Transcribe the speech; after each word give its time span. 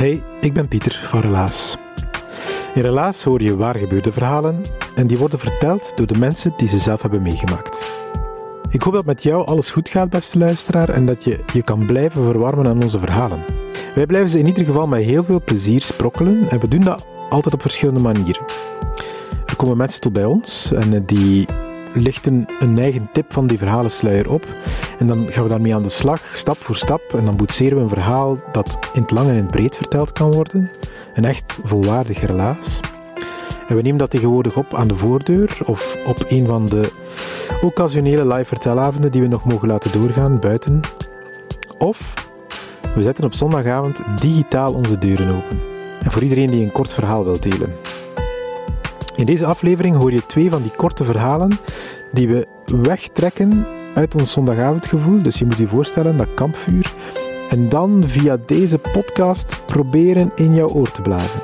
Hey, 0.00 0.22
ik 0.40 0.52
ben 0.52 0.68
Pieter 0.68 1.00
van 1.02 1.20
Relaas. 1.20 1.76
In 2.74 2.82
Relaas 2.82 3.22
hoor 3.22 3.42
je 3.42 3.56
waar 3.56 3.76
gebeurde 3.76 4.12
verhalen 4.12 4.60
en 4.94 5.06
die 5.06 5.18
worden 5.18 5.38
verteld 5.38 5.92
door 5.96 6.06
de 6.06 6.18
mensen 6.18 6.52
die 6.56 6.68
ze 6.68 6.78
zelf 6.78 7.02
hebben 7.02 7.22
meegemaakt. 7.22 7.90
Ik 8.70 8.82
hoop 8.82 8.94
dat 8.94 9.04
met 9.04 9.22
jou 9.22 9.46
alles 9.46 9.70
goed 9.70 9.88
gaat, 9.88 10.10
beste 10.10 10.38
luisteraar, 10.38 10.88
en 10.88 11.06
dat 11.06 11.24
je 11.24 11.44
je 11.52 11.62
kan 11.62 11.86
blijven 11.86 12.24
verwarmen 12.24 12.66
aan 12.66 12.82
onze 12.82 12.98
verhalen. 12.98 13.40
Wij 13.94 14.06
blijven 14.06 14.30
ze 14.30 14.38
in 14.38 14.46
ieder 14.46 14.64
geval 14.64 14.86
met 14.86 15.02
heel 15.02 15.24
veel 15.24 15.42
plezier 15.44 15.82
sprokkelen 15.82 16.48
en 16.48 16.60
we 16.60 16.68
doen 16.68 16.80
dat 16.80 17.06
altijd 17.28 17.54
op 17.54 17.62
verschillende 17.62 18.00
manieren. 18.00 18.44
Er 19.46 19.56
komen 19.56 19.76
mensen 19.76 20.00
tot 20.00 20.12
bij 20.12 20.24
ons 20.24 20.72
en 20.72 21.04
die 21.04 21.46
lichten 21.92 22.44
een 22.58 22.78
eigen 22.78 23.08
tip 23.12 23.32
van 23.32 23.46
die 23.46 23.58
verhalensluier 23.58 24.30
op 24.30 24.46
en 24.98 25.06
dan 25.06 25.26
gaan 25.26 25.42
we 25.42 25.48
daarmee 25.48 25.74
aan 25.74 25.82
de 25.82 25.88
slag, 25.88 26.22
stap 26.34 26.56
voor 26.58 26.76
stap. 26.76 27.14
En 27.14 27.24
dan 27.24 27.36
boetseren 27.36 27.76
we 27.76 27.82
een 27.82 27.88
verhaal 27.88 28.38
dat 28.52 28.78
in 28.92 29.02
het 29.02 29.10
lang 29.10 29.28
en 29.28 29.34
in 29.34 29.40
het 29.40 29.50
breed 29.50 29.76
verteld 29.76 30.12
kan 30.12 30.32
worden. 30.32 30.70
Een 31.14 31.24
echt 31.24 31.58
volwaardig 31.64 32.26
relaas. 32.26 32.80
En 33.68 33.76
we 33.76 33.82
nemen 33.82 33.98
dat 33.98 34.10
tegenwoordig 34.10 34.56
op 34.56 34.74
aan 34.74 34.88
de 34.88 34.96
voordeur 34.96 35.58
of 35.66 35.96
op 36.06 36.24
een 36.28 36.46
van 36.46 36.66
de 36.66 36.92
occasionele 37.62 38.26
live 38.26 38.44
vertelavonden 38.44 39.10
die 39.10 39.22
we 39.22 39.28
nog 39.28 39.44
mogen 39.44 39.68
laten 39.68 39.92
doorgaan 39.92 40.40
buiten. 40.40 40.80
Of 41.78 42.14
we 42.94 43.02
zetten 43.02 43.24
op 43.24 43.34
zondagavond 43.34 44.00
digitaal 44.20 44.72
onze 44.72 44.98
deuren 44.98 45.28
open. 45.28 45.60
En 46.02 46.10
voor 46.10 46.22
iedereen 46.22 46.50
die 46.50 46.64
een 46.64 46.72
kort 46.72 46.92
verhaal 46.94 47.24
wil 47.24 47.40
delen. 47.40 47.74
In 49.20 49.26
deze 49.26 49.46
aflevering 49.46 49.96
hoor 49.96 50.12
je 50.12 50.26
twee 50.26 50.50
van 50.50 50.62
die 50.62 50.70
korte 50.76 51.04
verhalen 51.04 51.50
die 52.12 52.28
we 52.28 52.46
wegtrekken 52.64 53.66
uit 53.94 54.14
ons 54.14 54.32
zondagavondgevoel. 54.32 55.22
Dus 55.22 55.38
je 55.38 55.44
moet 55.44 55.56
je 55.56 55.68
voorstellen 55.68 56.16
dat 56.16 56.34
kampvuur. 56.34 56.92
En 57.48 57.68
dan 57.68 58.02
via 58.06 58.38
deze 58.46 58.78
podcast 58.78 59.62
proberen 59.66 60.32
in 60.34 60.54
jouw 60.54 60.68
oor 60.68 60.90
te 60.90 61.02
blazen. 61.02 61.40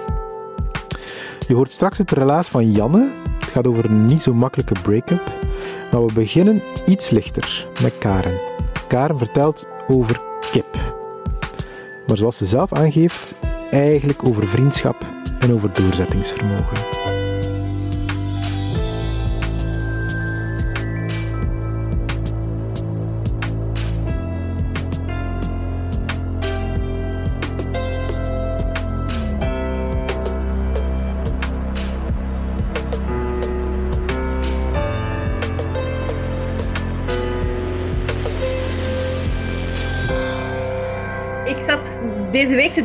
Je 1.47 1.55
hoort 1.55 1.73
straks 1.73 1.99
het 1.99 2.11
relaas 2.11 2.49
van 2.49 2.73
Janne. 2.73 3.11
Het 3.39 3.49
gaat 3.49 3.67
over 3.67 3.85
een 3.85 4.07
niet 4.07 4.23
zo 4.23 4.35
makkelijke 4.35 4.81
break-up. 4.83 5.33
Maar 5.93 6.07
we 6.07 6.13
beginnen 6.13 6.63
iets 6.87 7.11
lichter 7.11 7.69
met 7.83 7.99
Karen. 7.99 8.39
Karen 8.87 9.19
vertelt 9.19 9.67
over 9.89 10.21
kip. 10.51 10.77
Maar 12.07 12.17
zoals 12.17 12.37
ze 12.37 12.47
zelf 12.47 12.73
aangeeft, 12.73 13.35
eigenlijk 13.71 14.25
over 14.25 14.47
vriendschap 14.47 14.97
en 15.39 15.53
over 15.53 15.73
doorzettingsvermogen. 15.73 17.16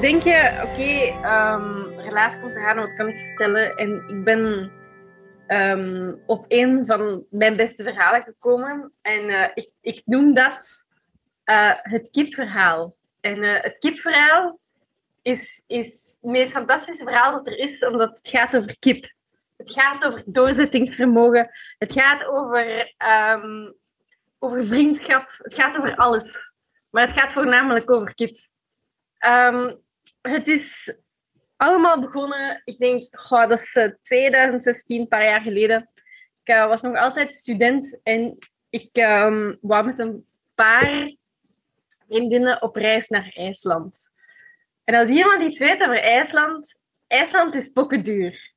Deze 0.01 0.13
week 0.13 0.23
te 0.23 0.29
denken, 0.29 0.63
oké, 0.63 1.21
ehm, 1.23 2.41
komt 2.41 2.55
eraan, 2.55 2.75
wat 2.75 2.93
kan 2.93 3.07
ik 3.07 3.17
vertellen? 3.17 3.75
En 3.75 4.03
ik 4.07 4.23
ben 4.23 4.71
ehm, 5.47 6.13
op 6.25 6.45
een 6.47 6.85
van 6.85 7.25
mijn 7.29 7.55
beste 7.55 7.83
verhalen 7.83 8.23
gekomen. 8.23 8.91
En 9.01 9.29
eh, 9.29 9.49
ik, 9.53 9.69
ik 9.81 10.01
noem 10.05 10.33
dat 10.33 10.87
eh, 11.43 11.73
het 11.75 12.09
kipverhaal. 12.09 12.95
En 13.19 13.43
eh, 13.43 13.63
het 13.63 13.77
kipverhaal 13.77 14.59
is, 15.21 15.63
is 15.67 16.17
het 16.21 16.31
meest 16.31 16.51
fantastische 16.51 17.03
verhaal 17.03 17.31
dat 17.31 17.47
er 17.47 17.57
is, 17.57 17.85
omdat 17.85 18.17
het 18.17 18.27
gaat 18.27 18.57
over 18.57 18.79
kip. 18.79 19.13
Het 19.57 19.71
gaat 19.71 20.05
over 20.05 20.23
doorzettingsvermogen. 20.25 21.49
Het 21.77 21.93
gaat 21.93 22.25
over, 22.25 22.93
ehm, 22.97 23.71
over 24.39 24.63
vriendschap. 24.63 25.35
Het 25.37 25.53
gaat 25.53 25.77
over 25.77 25.95
alles. 25.95 26.53
Maar 26.89 27.07
het 27.07 27.17
gaat 27.17 27.33
voornamelijk 27.33 27.91
over 27.91 28.13
kip. 28.13 28.37
Het 30.21 30.47
is 30.47 30.93
allemaal 31.57 32.01
begonnen, 32.01 32.61
ik 32.65 32.77
denk, 32.77 33.03
goh, 33.11 33.49
dat 33.49 33.59
is 33.59 33.75
eh, 33.75 33.89
2016, 34.01 34.99
een 35.01 35.07
paar 35.07 35.23
jaar 35.23 35.41
geleden. 35.41 35.89
Ik 36.43 36.53
eh, 36.53 36.67
was 36.67 36.81
nog 36.81 36.97
altijd 36.97 37.35
student 37.35 37.99
en 38.03 38.37
ik 38.69 38.89
ehm, 38.91 39.55
wou 39.61 39.85
met 39.85 39.99
een 39.99 40.25
paar 40.55 41.15
vriendinnen 42.07 42.61
op 42.61 42.75
reis 42.75 43.07
naar 43.07 43.31
IJsland. 43.33 44.09
En 44.83 44.95
als 44.95 45.09
iemand 45.09 45.43
iets 45.43 45.59
weet 45.59 45.81
over 45.81 45.99
IJsland, 45.99 46.77
IJsland 47.07 47.55
is 47.55 47.73
duur. 48.03 48.53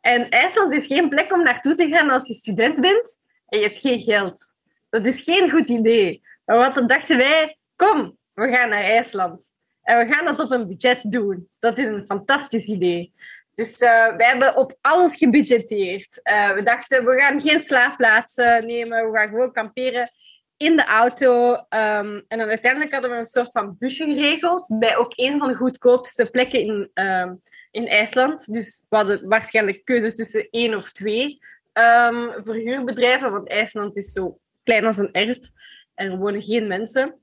En 0.00 0.28
IJsland 0.28 0.74
is 0.74 0.86
geen 0.86 1.08
plek 1.08 1.32
om 1.32 1.42
naartoe 1.42 1.74
te 1.74 1.88
gaan 1.88 2.10
als 2.10 2.28
je 2.28 2.34
student 2.34 2.80
bent 2.80 3.18
en 3.46 3.58
je 3.58 3.64
hebt 3.64 3.80
geen 3.80 4.02
geld. 4.02 4.52
Dat 4.90 5.06
is 5.06 5.22
geen 5.22 5.50
goed 5.50 5.68
idee. 5.68 6.22
Maar 6.44 6.56
wat 6.56 6.88
dachten 6.88 7.16
wij, 7.16 7.58
kom, 7.76 8.18
we 8.32 8.48
gaan 8.48 8.68
naar 8.68 8.82
IJsland. 8.82 9.52
En 9.88 9.98
we 9.98 10.12
gaan 10.12 10.24
dat 10.24 10.40
op 10.40 10.50
een 10.50 10.66
budget 10.66 11.00
doen. 11.02 11.48
Dat 11.58 11.78
is 11.78 11.86
een 11.86 12.06
fantastisch 12.06 12.66
idee. 12.68 13.12
Dus 13.54 13.76
eh 13.76 14.16
wij 14.16 14.26
hebben 14.26 14.56
op 14.56 14.78
alles 14.80 15.16
gebudgeteerd. 15.16 16.22
Eh, 16.22 16.52
we 16.52 16.62
dachten, 16.62 17.04
we 17.04 17.20
gaan 17.20 17.40
geen 17.40 17.64
slaapplaatsen 17.64 18.66
nemen. 18.66 19.10
We 19.10 19.18
gaan 19.18 19.28
gewoon 19.28 19.52
kamperen 19.52 20.10
in 20.56 20.76
de 20.76 20.84
auto. 20.84 21.54
Ehm, 21.68 22.20
en 22.28 22.38
dan 22.38 22.48
uiteindelijk 22.48 22.92
hadden 22.92 23.10
we 23.10 23.16
een 23.16 23.24
soort 23.24 23.52
van 23.52 23.76
busje 23.78 24.04
geregeld. 24.04 24.78
Bij 24.78 24.96
ook 24.96 25.12
een 25.16 25.38
van 25.38 25.48
de 25.48 25.54
goedkoopste 25.54 26.30
plekken 26.30 26.60
in, 26.60 26.90
ehm, 26.94 27.34
in 27.70 27.88
IJsland. 27.88 28.54
Dus 28.54 28.84
we 28.88 28.96
hadden 28.96 29.28
waarschijnlijk 29.28 29.84
keuze 29.84 30.12
tussen 30.12 30.48
één 30.50 30.74
of 30.74 30.92
twee 30.92 31.38
ehm, 31.72 32.42
verhuurbedrijven. 32.44 33.32
Want 33.32 33.48
IJsland 33.48 33.96
is 33.96 34.12
zo 34.12 34.38
klein 34.62 34.86
als 34.86 34.98
een 34.98 35.12
ert. 35.12 35.50
En 35.94 36.10
er 36.10 36.18
wonen 36.18 36.42
geen 36.42 36.66
mensen. 36.66 37.20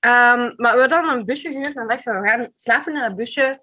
Ehm, 0.00 0.52
maar 0.56 0.74
we 0.76 0.94
hadden 0.94 1.08
een 1.08 1.24
busje 1.24 1.48
gehuurd 1.48 1.76
en 1.76 1.88
dachten 1.88 2.14
we, 2.14 2.20
we 2.20 2.28
gaan 2.28 2.52
slapen 2.56 2.94
in 2.94 3.00
dat 3.00 3.16
busje. 3.16 3.60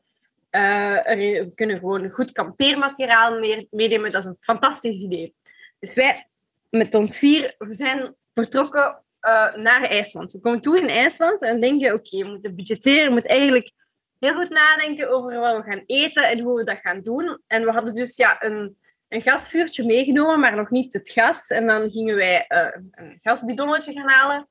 Eh, 0.49 1.03
we 1.05 1.51
kunnen 1.55 1.79
gewoon 1.79 2.09
goed 2.09 2.31
kampeermateriaal 2.31 3.39
mee- 3.39 3.67
meenemen. 3.71 4.11
Dat 4.11 4.21
is 4.23 4.29
een 4.29 4.37
fantastisch 4.39 5.01
idee. 5.01 5.35
Dus 5.79 5.93
wij, 5.93 6.27
met 6.69 6.95
ons 6.95 7.17
vier, 7.17 7.55
we 7.57 7.73
zijn 7.73 8.15
vertrokken 8.33 9.03
eh, 9.19 9.55
naar 9.55 9.83
IJsland. 9.83 10.31
We 10.31 10.39
komen 10.39 10.61
toe 10.61 10.81
in 10.81 10.89
IJsland 10.89 11.41
en 11.41 11.61
denken, 11.61 11.93
oké, 11.93 12.17
we 12.17 12.29
moeten 12.29 12.55
budgetteren. 12.55 13.05
We 13.05 13.11
moeten 13.11 13.31
eigenlijk 13.31 13.71
heel 14.19 14.33
goed 14.33 14.49
nadenken 14.49 15.11
over 15.11 15.39
wat 15.39 15.57
we 15.57 15.71
gaan 15.71 15.83
eten 15.85 16.29
en 16.29 16.39
hoe 16.39 16.57
we 16.57 16.63
dat 16.63 16.79
gaan 16.81 17.01
doen. 17.01 17.41
En 17.47 17.63
we 17.65 17.71
hadden 17.71 17.93
dus 17.93 18.15
ja, 18.15 18.43
een, 18.43 18.77
een 19.09 19.21
gasvuurtje 19.21 19.85
meegenomen, 19.85 20.39
maar 20.39 20.55
nog 20.55 20.69
niet 20.69 20.93
het 20.93 21.09
gas. 21.09 21.47
En 21.47 21.67
dan 21.67 21.91
gingen 21.91 22.15
wij 22.15 22.45
eh, 22.47 22.81
een 22.91 23.17
gasbidonnetje 23.21 23.93
gaan 23.93 24.09
halen. 24.09 24.47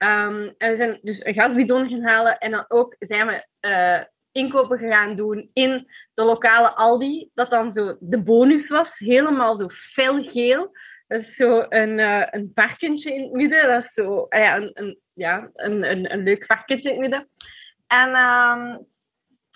Ehm, 0.00 0.50
en 0.58 0.70
we 0.70 0.76
zijn 0.76 0.98
dus 1.02 1.24
een 1.24 1.34
gasbidon 1.34 1.88
gaan 1.88 2.02
halen 2.02 2.38
en 2.38 2.50
dan 2.50 2.64
ook 2.68 2.96
zijn 2.98 3.26
we 3.26 3.46
eh, 3.60 4.02
inkopen 4.32 4.78
gaan 4.78 5.16
doen 5.16 5.50
in 5.52 5.90
de 6.14 6.24
lokale 6.24 6.74
Aldi, 6.74 7.30
dat 7.34 7.50
dan 7.50 7.72
zo 7.72 7.96
de 8.00 8.22
bonus 8.22 8.68
was, 8.68 8.98
helemaal 8.98 9.56
zo 9.56 9.68
felgeel. 9.68 10.76
Dat 11.06 11.20
is 11.20 11.34
zo 11.34 11.66
een, 11.68 11.98
eh, 11.98 12.26
een 12.30 12.50
varkentje 12.54 13.14
in 13.14 13.22
het 13.22 13.32
midden, 13.32 13.68
dat 13.68 13.84
is 13.84 13.92
zo 13.92 14.26
ah 14.28 14.40
ja, 14.40 14.56
een, 14.56 14.98
een, 15.14 15.90
een, 15.90 16.12
een, 16.12 16.22
leuk 16.22 16.44
varkentje 16.44 16.88
in 16.88 17.00
het 17.00 17.10
midden. 17.10 17.28
En 17.86 18.08
ehm, 18.08 18.78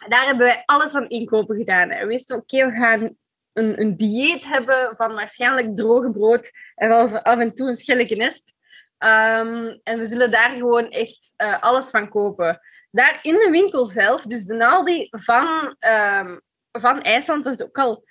Daar 0.09 0.27
hebben 0.27 0.47
wij 0.47 0.63
alles 0.65 0.91
van 0.91 1.09
inkopen 1.09 1.57
gedaan. 1.57 1.89
We 1.89 2.07
wisten, 2.07 2.37
oké, 2.37 2.71
we 2.71 2.77
gaan 2.77 3.17
een, 3.53 3.81
een 3.81 3.97
dieet 3.97 4.45
hebben 4.45 4.95
van 4.97 5.15
waarschijnlijk 5.15 5.77
droge 5.77 6.11
brood 6.11 6.51
en 6.75 6.91
af, 7.23 7.39
en 7.39 7.55
toe 7.55 7.69
een 7.69 7.77
schelletje 7.77 8.17
nesp. 8.17 8.53
Ehm, 8.99 9.77
en 9.83 9.99
we 9.99 10.07
zullen 10.07 10.31
daar 10.31 10.57
gewoon 10.57 10.91
echt 10.91 11.33
eh, 11.37 11.63
alles 11.63 11.91
van 11.91 12.09
kopen. 12.09 12.61
Daar 12.91 13.19
in 13.23 13.35
de 13.35 13.49
winkel 13.51 13.87
zelf, 13.87 14.23
dus 14.23 14.45
de 14.45 14.67
Aldi 14.67 15.09
van, 15.11 15.77
ehm, 15.79 16.39
van 16.71 17.03
IJsland 17.03 17.45
was 17.45 17.63
ook 17.63 17.79
al 17.79 18.05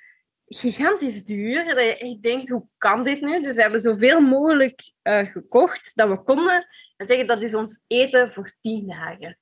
gigantisch 0.46 1.26
duur. 1.26 1.66
Dat 1.66 2.00
je 2.00 2.18
denkt, 2.22 2.50
hoe 2.50 2.68
kan 2.78 3.04
dit 3.04 3.22
nu? 3.22 3.42
Dus 3.42 3.56
we 3.56 3.62
hebben 3.62 3.82
zoveel 3.82 4.22
mogelijk 4.22 4.94
eh, 5.02 5.32
gekocht 5.32 5.92
dat 5.96 6.10
we 6.10 6.24
konden. 6.24 6.68
En 6.98 7.08
zeggen, 7.08 7.28
dat 7.28 7.42
is 7.42 7.56
ons 7.56 7.84
eten 7.88 8.34
voor 8.34 8.54
tien 8.62 8.88
dagen. 8.88 9.40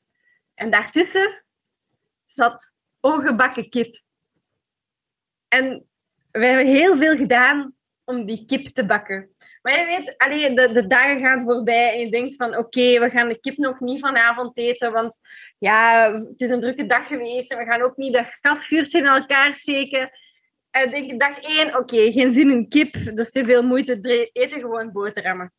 En 0.53 0.71
daartussen 0.71 1.43
zat 2.25 2.73
ongebakken 2.99 3.69
kip. 3.69 4.01
En 5.47 5.89
we 6.31 6.45
hebben 6.45 6.65
heel 6.65 6.97
veel 6.97 7.15
gedaan 7.15 7.75
om 8.11 8.25
die 8.25 8.45
kip 8.45 8.67
te 8.67 8.85
bakken. 8.85 9.29
Maar 9.61 9.79
je 9.79 9.85
weet, 9.85 10.17
allee, 10.17 10.53
de, 10.53 10.71
de 10.73 10.87
dagen 10.87 11.19
gaan 11.19 11.43
voorbij 11.43 11.93
en 11.93 11.99
je 11.99 12.11
denkt 12.11 12.35
van 12.35 12.57
oké, 12.57 12.99
we 12.99 13.09
gaan 13.09 13.27
de 13.27 13.39
kip 13.39 13.57
nog 13.57 13.79
niet 13.79 13.99
vanavond 13.99 14.57
eten, 14.57 14.91
want 14.91 15.19
ja, 15.57 16.11
het 16.13 16.41
is 16.41 16.49
een 16.49 16.59
drukke 16.59 16.85
dag 16.85 17.07
geweest 17.07 17.51
en 17.51 17.57
we 17.57 17.71
gaan 17.71 17.81
ook 17.81 17.97
niet 17.97 18.13
dat 18.13 18.37
gasvuurtje 18.41 18.97
in 18.97 19.05
elkaar 19.05 19.55
steken. 19.55 20.11
En 20.71 20.91
denk 20.91 21.11
ik, 21.11 21.19
dag 21.19 21.39
één, 21.39 21.77
oké, 21.77 22.11
geen 22.11 22.33
zin 22.33 22.51
in 22.51 22.67
kip, 22.67 22.93
dat 22.93 23.19
is 23.19 23.31
te 23.31 23.45
veel 23.45 23.63
moeite, 23.63 24.29
eten 24.33 24.59
gewoon 24.59 24.91
boterhammen. 24.91 25.53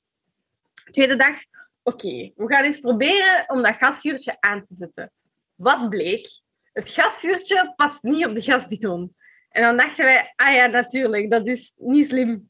Tweede 0.90 1.16
dag, 1.16 1.36
oké, 1.82 2.32
we 2.36 2.44
gaan 2.46 2.64
eens 2.64 2.80
proberen 2.80 3.44
om 3.46 3.62
dat 3.62 3.74
gasvuurtje 3.74 4.36
aan 4.40 4.64
te 4.64 4.74
zetten. 4.78 5.12
Wat 5.54 5.88
bleek? 5.88 6.28
Het 6.72 6.90
gasvuurtje 6.90 7.72
past 7.76 8.02
niet 8.02 8.26
op 8.26 8.34
de 8.34 8.40
gasbidon. 8.40 9.14
En 9.52 9.62
dan 9.62 9.76
dachten 9.76 10.04
wij, 10.04 10.32
ah 10.36 10.54
ja, 10.54 10.66
natuurlijk, 10.66 11.30
dat 11.30 11.46
is 11.46 11.72
niet 11.76 12.06
slim. 12.06 12.48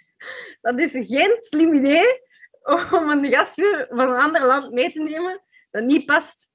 dat 0.60 0.78
is 0.78 0.90
geen 0.92 1.36
slim 1.40 1.74
idee 1.74 2.22
om 2.90 3.10
een 3.10 3.24
gasvuur 3.24 3.86
van 3.90 4.08
een 4.08 4.20
ander 4.20 4.44
land 4.44 4.72
mee 4.72 4.92
te 4.92 5.00
nemen 5.00 5.40
dat 5.70 5.84
niet 5.84 6.06
past 6.06 6.50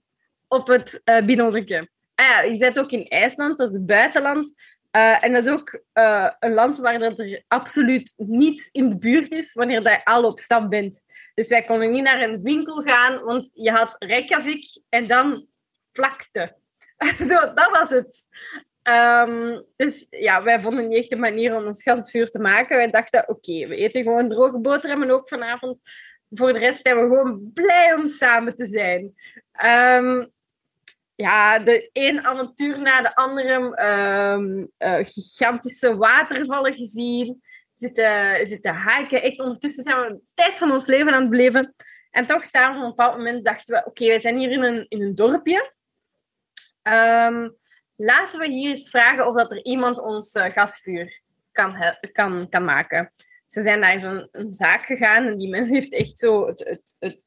op 0.47 0.67
het 0.67 1.01
uh. 1.05 1.81
Ah 2.15 2.27
ja, 2.27 2.41
je 2.41 2.57
zit 2.57 2.79
ook 2.79 2.91
in 2.91 3.07
IJsland, 3.07 3.57
dat 3.57 3.67
is 3.67 3.73
het 3.73 3.85
buitenland. 3.85 4.53
Uh, 4.95 5.23
en 5.23 5.33
dat 5.33 5.45
is 5.45 5.51
ook 5.51 5.81
uh, 5.93 6.29
een 6.39 6.53
land 6.53 6.77
waar 6.77 6.99
dat 6.99 7.19
er 7.19 7.43
absoluut 7.47 8.13
niets 8.17 8.69
in 8.71 8.89
de 8.89 8.97
buurt 8.97 9.31
is 9.31 9.53
wanneer 9.53 9.81
je 9.81 10.05
al 10.05 10.23
op 10.23 10.39
stap 10.39 10.69
bent. 10.69 11.01
Dus 11.33 11.49
wij 11.49 11.63
konden 11.63 11.91
niet 11.91 12.03
naar 12.03 12.21
een 12.21 12.41
winkel 12.41 12.81
gaan, 12.81 13.23
want 13.23 13.49
je 13.53 13.71
had 13.71 13.95
Reykjavik 13.99 14.79
en 14.89 15.07
dan 15.07 15.47
vlakte. 15.93 16.55
Zo, 17.29 17.53
dat 17.53 17.69
was 17.71 17.89
het. 17.89 18.27
Um, 18.89 19.65
dus 19.75 20.07
ja, 20.09 20.43
wij 20.43 20.61
vonden 20.61 20.87
niet 20.87 20.97
echt 20.97 21.11
een 21.11 21.19
manier 21.19 21.55
om 21.55 21.65
een 21.65 21.75
gasvuur 21.75 22.29
te 22.29 22.39
maken. 22.39 22.77
Wij 22.77 22.91
dachten, 22.91 23.29
oké, 23.29 23.67
we 23.67 23.75
eten 23.75 24.03
gewoon 24.03 24.29
droge 24.29 24.59
boterhammen 24.59 25.09
ook 25.09 25.27
vanavond. 25.27 25.79
Voor 26.29 26.53
de 26.53 26.59
rest 26.59 26.79
zijn 26.81 26.95
we 26.95 27.01
gewoon 27.01 27.51
blij 27.53 27.93
om 27.93 28.07
samen 28.07 28.55
te 28.55 28.65
zijn. 28.65 29.03
Um, 30.03 30.31
ja, 31.15 31.59
de 31.59 31.89
een 31.93 32.25
avontuur 32.25 32.81
na 32.81 33.01
de 33.01 33.15
andere. 33.15 33.53
Um, 34.33 34.71
uh, 34.77 34.99
gigantische 35.05 35.97
watervallen 35.97 36.73
gezien. 36.73 37.43
Zitten, 37.75 38.47
zitten 38.47 38.73
haken. 38.73 39.21
Echt 39.21 39.39
ondertussen 39.39 39.83
zijn 39.83 40.01
we 40.01 40.07
de 40.07 40.21
tijd 40.33 40.55
van 40.55 40.71
ons 40.71 40.85
leven 40.85 41.13
aan 41.13 41.21
het 41.21 41.29
beleven. 41.29 41.75
En 42.11 42.27
toch 42.27 42.45
samen 42.45 42.77
op 42.77 42.83
een 42.83 42.89
bepaald 42.89 43.17
moment 43.17 43.45
dachten 43.45 43.75
we, 43.75 43.85
oké, 43.85 44.05
wij 44.05 44.19
zijn 44.19 44.37
hier 44.37 44.51
in 44.51 44.63
een, 44.63 44.85
in 44.89 45.01
een 45.01 45.15
dorpje. 45.15 45.73
Laten 47.95 48.39
we 48.39 48.47
hier 48.47 48.69
eens 48.69 48.89
vragen 48.89 49.27
of 49.27 49.35
dat 49.35 49.51
er 49.51 49.65
iemand 49.65 50.01
ons 50.01 50.35
uh, 50.35 50.43
gasvuur 50.43 51.21
kan, 51.51 51.95
kan, 52.11 52.49
kan 52.49 52.65
maken. 52.65 53.13
Ze 53.45 53.61
zijn 53.61 53.79
naar 53.79 53.99
zo'n 53.99 54.27
een 54.31 54.51
zaak 54.51 54.85
gegaan 54.85 55.25
en 55.25 55.37
die 55.37 55.49
mens 55.49 55.69
heeft 55.69 55.91
echt 55.91 56.19
zo 56.19 56.47
het, 56.47 56.59
het, 56.59 56.95
het 56.99 57.21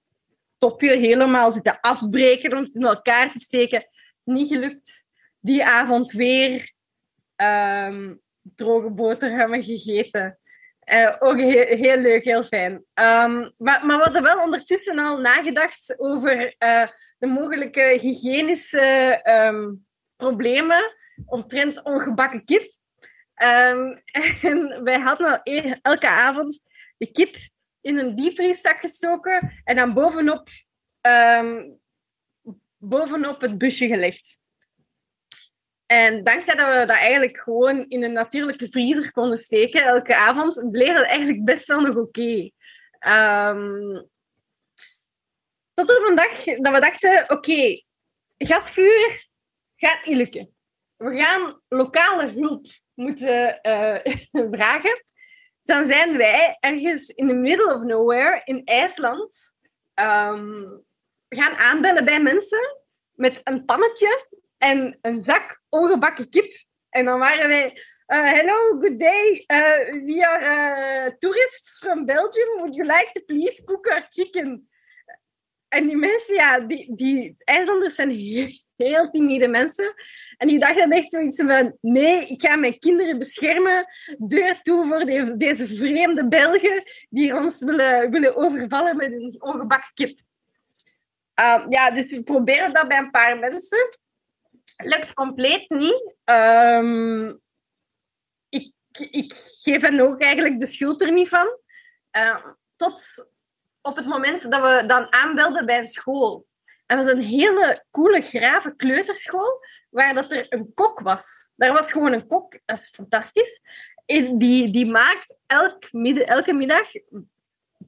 topje 0.59 0.97
helemaal 0.97 1.53
zitten 1.53 1.81
afbreken 1.81 2.53
om 2.53 2.63
het 2.63 2.75
in 2.75 2.85
elkaar 2.85 3.33
te 3.33 3.39
steken. 3.39 3.89
Niet 4.25 4.49
gelukt. 4.49 5.05
Die 5.41 5.65
avond 5.65 6.11
weer 6.11 6.73
um, 7.37 8.21
droge 8.43 8.91
boterhammen 8.91 9.65
gegeten. 9.65 10.39
Uh, 10.93 11.17
ook 11.19 11.41
heel, 11.41 11.97
leuk, 11.97 12.25
heel 12.25 12.45
fijn. 12.45 12.73
Um, 12.73 13.53
maar, 13.57 13.87
maar 13.87 13.97
we 13.97 14.03
hadden 14.03 14.23
wel 14.23 14.43
ondertussen 14.43 14.99
al 14.99 15.19
nagedacht 15.19 15.99
over 15.99 16.55
uh, 16.59 16.87
de 17.19 17.27
mogelijke 17.27 17.99
hygiënische 18.01 19.21
um, 19.25 19.86
problemen 20.17 20.95
omtrent 21.27 21.83
ongebakken 21.83 22.45
kip. 22.45 22.73
Um, 23.43 24.03
en 24.51 24.85
wij 24.85 24.99
hadden 24.99 25.43
elke 25.83 26.09
avond 26.09 26.61
de 26.97 27.13
kip 27.13 27.37
in 27.81 27.99
een 27.99 28.15
diepvrieszak 28.15 28.81
gestoken 28.81 29.61
en 29.65 29.77
dan 29.77 29.95
bovenop, 29.95 30.49
um, 31.01 31.79
bovenop 32.77 33.41
het 33.41 33.59
busje 33.59 33.87
gelegd. 33.87 34.39
En 35.87 36.25
dankzij 36.25 36.55
dat 36.55 36.69
we 36.69 36.79
dat 36.79 36.97
eigenlijk 36.97 37.39
gewoon 37.39 37.85
in 37.89 38.03
een 38.03 38.13
natuurlijke 38.13 38.71
vriezer 38.71 39.13
konden 39.13 39.39
steken 39.39 39.85
elke 39.85 40.17
avond, 40.17 40.71
bleef 40.71 40.95
dat 40.97 41.05
eigenlijk 41.05 41.45
best 41.45 41.67
wel 41.67 41.81
nog 41.81 41.97
oké. 41.97 42.51
Um, 43.09 44.09
tot 45.75 45.99
op 45.99 46.09
een 46.09 46.17
dag 46.17 46.45
dat 46.45 46.75
we 46.75 46.81
dachten, 46.81 47.31
oké, 47.31 47.83
gasvuur 48.39 49.26
gaat 49.77 50.05
niet 50.05 50.17
lukken. 50.17 50.55
We 50.97 51.17
gaan 51.17 51.61
lokale 51.69 52.27
hulp 52.31 52.67
moeten 52.95 53.61
uh, 53.63 53.97
vragen. 54.55 55.05
Dan 55.61 55.87
zijn 55.87 56.17
wij 56.17 56.57
ergens 56.61 57.09
in 57.09 57.29
the 57.29 57.35
middle 57.35 57.75
of 57.75 57.83
nowhere 57.83 58.41
in 58.45 58.65
IJsland 58.65 59.55
um, 59.95 60.85
gaan 61.29 61.55
aanbellen 61.57 62.05
bij 62.05 62.23
mensen 62.23 62.79
met 63.13 63.41
een 63.45 63.65
pannetje 63.65 64.29
en 64.59 64.99
een 65.03 65.21
zak 65.21 65.61
ongebakken 65.69 66.29
kip. 66.29 66.53
En 66.89 67.05
dan 67.05 67.19
waren 67.19 67.49
wij, 67.49 67.85
uh, 68.07 68.33
hello, 68.33 68.81
good 68.81 68.99
day. 68.99 69.45
Uh, 69.47 70.05
we 70.05 70.27
are 70.29 71.17
tourists 71.19 71.79
from 71.79 72.05
Belgium. 72.05 72.57
Would 72.57 72.75
you 72.75 72.87
like 72.87 73.09
to 73.13 73.21
please 73.25 73.65
cook 73.65 73.87
our 73.87 74.07
chicken? 74.09 74.69
En 75.69 75.87
die 75.87 75.97
mensen, 75.97 76.35
ja, 76.35 76.61
die, 76.61 76.95
die 76.95 77.35
IJslanders 77.39 77.95
zijn 77.95 78.11
heel, 78.11 78.65
heel 78.77 79.11
timide 79.11 79.49
mensen. 79.49 79.95
En 80.37 80.49
die 80.49 80.59
dachten 80.59 80.91
echt 80.91 81.13
zoiets 81.13 81.43
van, 81.43 81.77
nee, 81.81 82.27
ik 82.27 82.43
ga 82.43 82.57
mijn 82.57 82.79
kinderen 82.79 83.19
beschermen. 83.19 83.87
Deur 84.19 84.61
toe 84.63 84.89
voor 84.89 85.05
de, 85.05 85.37
deze 85.37 85.67
vreemde 85.67 86.29
Belgen 86.29 86.83
die 87.09 87.35
ons 87.35 87.59
willen, 87.59 88.11
willen 88.11 88.37
overvallen 88.37 88.97
met 88.97 89.13
een 89.13 89.37
ongebakken 89.39 89.91
kip. 89.95 90.21
Uh, 91.41 91.67
ja, 91.69 91.91
dus 91.91 92.11
we 92.11 92.23
proberen 92.23 92.73
dat 92.73 92.89
bij 92.89 92.99
een 92.99 93.11
paar 93.11 93.39
mensen. 93.39 93.89
Lukt 94.77 95.15
compleet 95.15 95.71
niet. 95.71 96.15
Um, 96.25 97.41
ik, 98.49 98.73
ik 99.11 99.35
geef 99.59 99.83
hen 99.83 100.01
ook 100.01 100.23
eigenlijk 100.23 100.61
de 100.61 100.67
schuld 100.67 101.03
er 101.03 101.13
niet 101.13 101.29
van. 101.29 101.59
Uh, 102.17 102.45
tot 102.77 103.29
op 103.83 103.97
het 103.97 104.07
moment 104.07 104.51
dat 104.51 104.61
we 104.61 104.87
dan 104.87 105.13
aanbelden 105.13 105.67
bij 105.67 105.79
een 105.79 105.87
school. 105.87 106.47
En 106.87 106.97
was 106.97 107.07
een 107.07 107.23
hele 107.23 107.85
coole, 107.91 108.23
grave 108.23 108.77
kleuterschool, 108.77 109.61
waar 109.91 110.15
dat 110.15 110.33
er 110.33 110.47
een 110.49 110.75
kok 110.75 111.01
was. 111.01 111.53
Daar 111.57 111.73
was 111.73 111.93
gewoon 111.93 112.13
een 112.13 112.27
kok, 112.27 112.59
dat 112.65 112.79
is 112.79 112.89
fantastisch. 112.89 113.61
Die, 114.35 114.71
die 114.73 114.87
maakt 114.87 115.37
elke 115.47 116.53
middag 116.53 116.89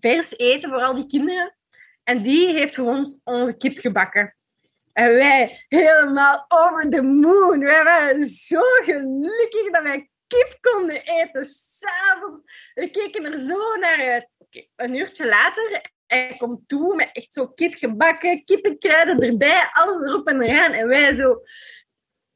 vers 0.00 0.38
eten 0.38 0.70
voor 0.70 0.82
al 0.82 0.94
die 0.94 1.06
kinderen. 1.06 1.56
En 2.04 2.22
die 2.22 2.52
heeft 2.52 2.74
gewoon 2.74 3.06
onze 3.24 3.56
kip 3.56 3.78
gebakken. 3.78 4.36
En 4.92 5.14
wij 5.14 5.64
helemaal 5.68 6.44
over 6.48 6.90
the 6.90 7.02
moon. 7.02 7.58
Wij 7.58 7.84
waren 7.84 8.26
zo 8.26 8.60
gelukkig 8.60 9.70
dat 9.70 9.82
wij 9.82 10.10
kip 10.26 10.58
konden 10.60 11.02
eten 11.02 11.46
s'avonds. 11.46 12.70
We 12.74 12.90
keken 12.90 13.24
er 13.24 13.40
zo 13.40 13.76
naar 13.76 13.98
uit. 13.98 14.28
Een 14.76 14.94
uurtje 14.94 15.26
later 15.26 15.90
hij 16.08 16.34
komt 16.38 16.68
toe 16.68 16.94
met 16.94 17.10
echt 17.12 17.32
zo 17.32 17.48
kip 17.48 17.74
gebakken, 17.74 18.44
kippenkruiden 18.44 19.20
erbij, 19.20 19.70
alles 19.72 20.08
erop 20.08 20.28
en 20.28 20.42
eraan. 20.42 20.72
En 20.72 20.88
wij 20.88 21.16
zo, 21.16 21.42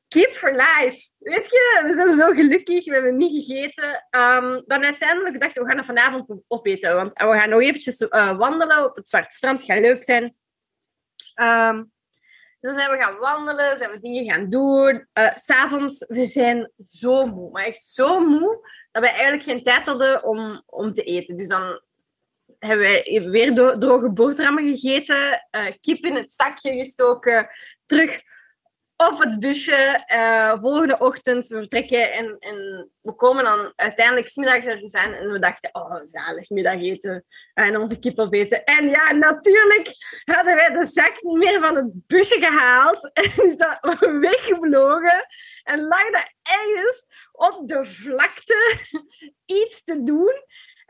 kip 0.09 0.35
for 0.35 0.51
life. 0.51 1.11
Weet 1.19 1.51
je, 1.51 1.83
we 1.87 1.95
zijn 1.95 2.19
zo 2.19 2.27
gelukkig, 2.27 2.85
we 2.85 2.95
hebben 2.95 3.17
niet 3.17 3.47
gegeten. 3.47 3.89
Um, 4.11 4.63
dan 4.67 4.85
uiteindelijk 4.85 5.41
dachten 5.41 5.65
we, 5.65 5.73
gaan 5.73 5.85
vanavond 5.85 6.43
opeten. 6.49 6.95
Want 6.95 7.13
we 7.13 7.39
gaan 7.39 7.49
nog 7.49 7.61
eventjes 7.61 8.01
uh, 8.01 8.37
wandelen 8.39 8.85
op 8.85 8.97
het 8.97 9.09
Zwarte 9.09 9.35
Strand, 9.35 9.63
gaat 9.63 9.81
leuk 9.81 10.05
zijn. 10.05 10.37
Um, 11.43 11.93
dus 12.61 12.71
dan 12.71 12.79
zijn 12.79 12.91
we 12.91 13.05
gaan 13.05 13.19
wandelen, 13.19 13.79
zijn 13.79 13.91
we 13.91 14.01
dingen 14.01 14.33
gaan 14.33 14.51
doen. 14.51 15.09
Uh, 15.19 15.37
S'avonds, 15.37 16.05
we 16.09 16.27
zijn 16.27 16.73
zo 16.89 17.27
moe, 17.27 17.51
maar 17.51 17.65
echt 17.65 17.83
zo 17.83 18.29
moe, 18.29 18.69
dat 18.93 19.03
we 19.03 19.09
eigenlijk 19.09 19.45
geen 19.45 19.63
tijd 19.63 19.85
hadden 19.85 20.25
om, 20.25 20.63
om 20.67 20.93
te 20.93 21.03
eten. 21.03 21.37
Dus 21.37 21.49
dan 21.49 21.83
hebben 22.67 22.87
wij 22.87 23.29
weer 23.31 23.55
droge 23.79 24.13
boterhammen 24.13 24.77
gegeten, 24.77 25.49
uh, 25.57 25.67
kip 25.81 26.05
in 26.05 26.15
het 26.15 26.33
zakje 26.33 26.73
gestoken, 26.73 27.49
terug 27.87 28.23
op 28.97 29.19
het 29.19 29.39
busje. 29.39 30.05
eh, 30.07 30.61
volgende 30.61 30.99
ochtend, 30.99 31.47
vertrekken 31.47 32.13
en, 32.13 32.37
en 32.39 32.91
we 33.01 33.15
komen 33.15 33.45
dan 33.45 33.73
uiteindelijk 33.77 34.29
's 34.29 34.37
middags 34.37 34.67
ergens 34.67 34.95
aan 34.95 35.13
en 35.13 35.33
we 35.33 35.39
dachten, 35.39 35.71
oh, 35.73 36.01
zalig 36.03 36.51
middageten 36.51 37.25
en 37.55 37.77
onze 37.77 37.99
kip 37.99 38.19
opeten. 38.19 38.65
En 38.65 38.89
ja, 38.89 39.13
natuurlijk 39.13 39.95
hadden 40.25 40.55
wij 40.55 40.71
de 40.71 40.87
zak 40.87 41.23
niet 41.23 41.39
meer 41.39 41.61
van 41.61 41.77
het 41.77 42.07
busje 42.07 42.41
gehaald 42.41 43.13
en 43.13 43.25
is 43.25 43.57
dat 43.57 43.79
weggevlogen 44.29 45.27
en 45.63 45.87
lag 45.87 46.11
dat 46.11 46.33
ergens 46.43 47.07
op 47.33 47.69
de 47.69 47.87
vlakte 47.87 48.79
iets 49.47 49.83
te 49.83 50.03
doen. 50.03 50.35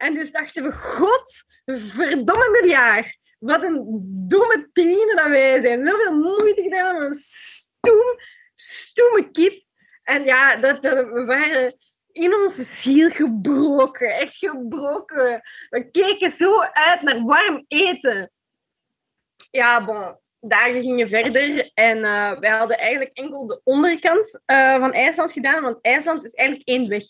En 0.03 0.15
dus 0.15 0.31
dachten 0.31 0.63
we, 0.63 0.73
god, 0.73 1.45
verdomme 1.65 2.59
miljard. 2.61 3.19
Wat 3.39 3.63
een 3.63 4.01
domme 4.29 4.69
dat 5.15 5.27
wij 5.27 5.61
zijn. 5.61 5.87
Zoveel 5.87 6.17
moeite 6.17 6.63
gedaan 6.63 6.97
om 6.97 7.03
een 7.03 7.13
stoem, 7.13 8.17
stoeme 8.55 9.31
kip. 9.31 9.65
En 10.03 10.25
ja, 10.25 10.57
dat, 10.57 10.83
dat, 10.83 11.07
we 11.07 11.25
waren 11.25 11.77
in 12.13 12.35
onze 12.35 12.63
ziel 12.63 13.11
gebroken. 13.11 14.15
Echt 14.15 14.37
gebroken. 14.37 15.41
We 15.71 15.91
keken 15.91 16.31
zo 16.31 16.61
uit 16.61 17.03
naar 17.03 17.23
warm 17.23 17.65
eten. 17.69 18.31
Ja, 19.51 19.85
bon. 19.85 20.21
Dagen 20.41 20.83
gingen 20.83 21.09
verder 21.09 21.71
en 21.75 22.05
eh, 22.05 22.39
wij 22.39 22.51
hadden 22.51 22.79
eigenlijk 22.79 23.11
enkel 23.17 23.47
de 23.47 23.61
onderkant 23.65 24.41
eh, 24.45 24.79
van 24.79 24.93
IJsland 24.93 25.33
gedaan, 25.33 25.63
want 25.63 25.79
IJsland 25.81 26.25
is 26.25 26.33
eigenlijk 26.33 26.69
één 26.69 26.89
weg. 26.89 27.05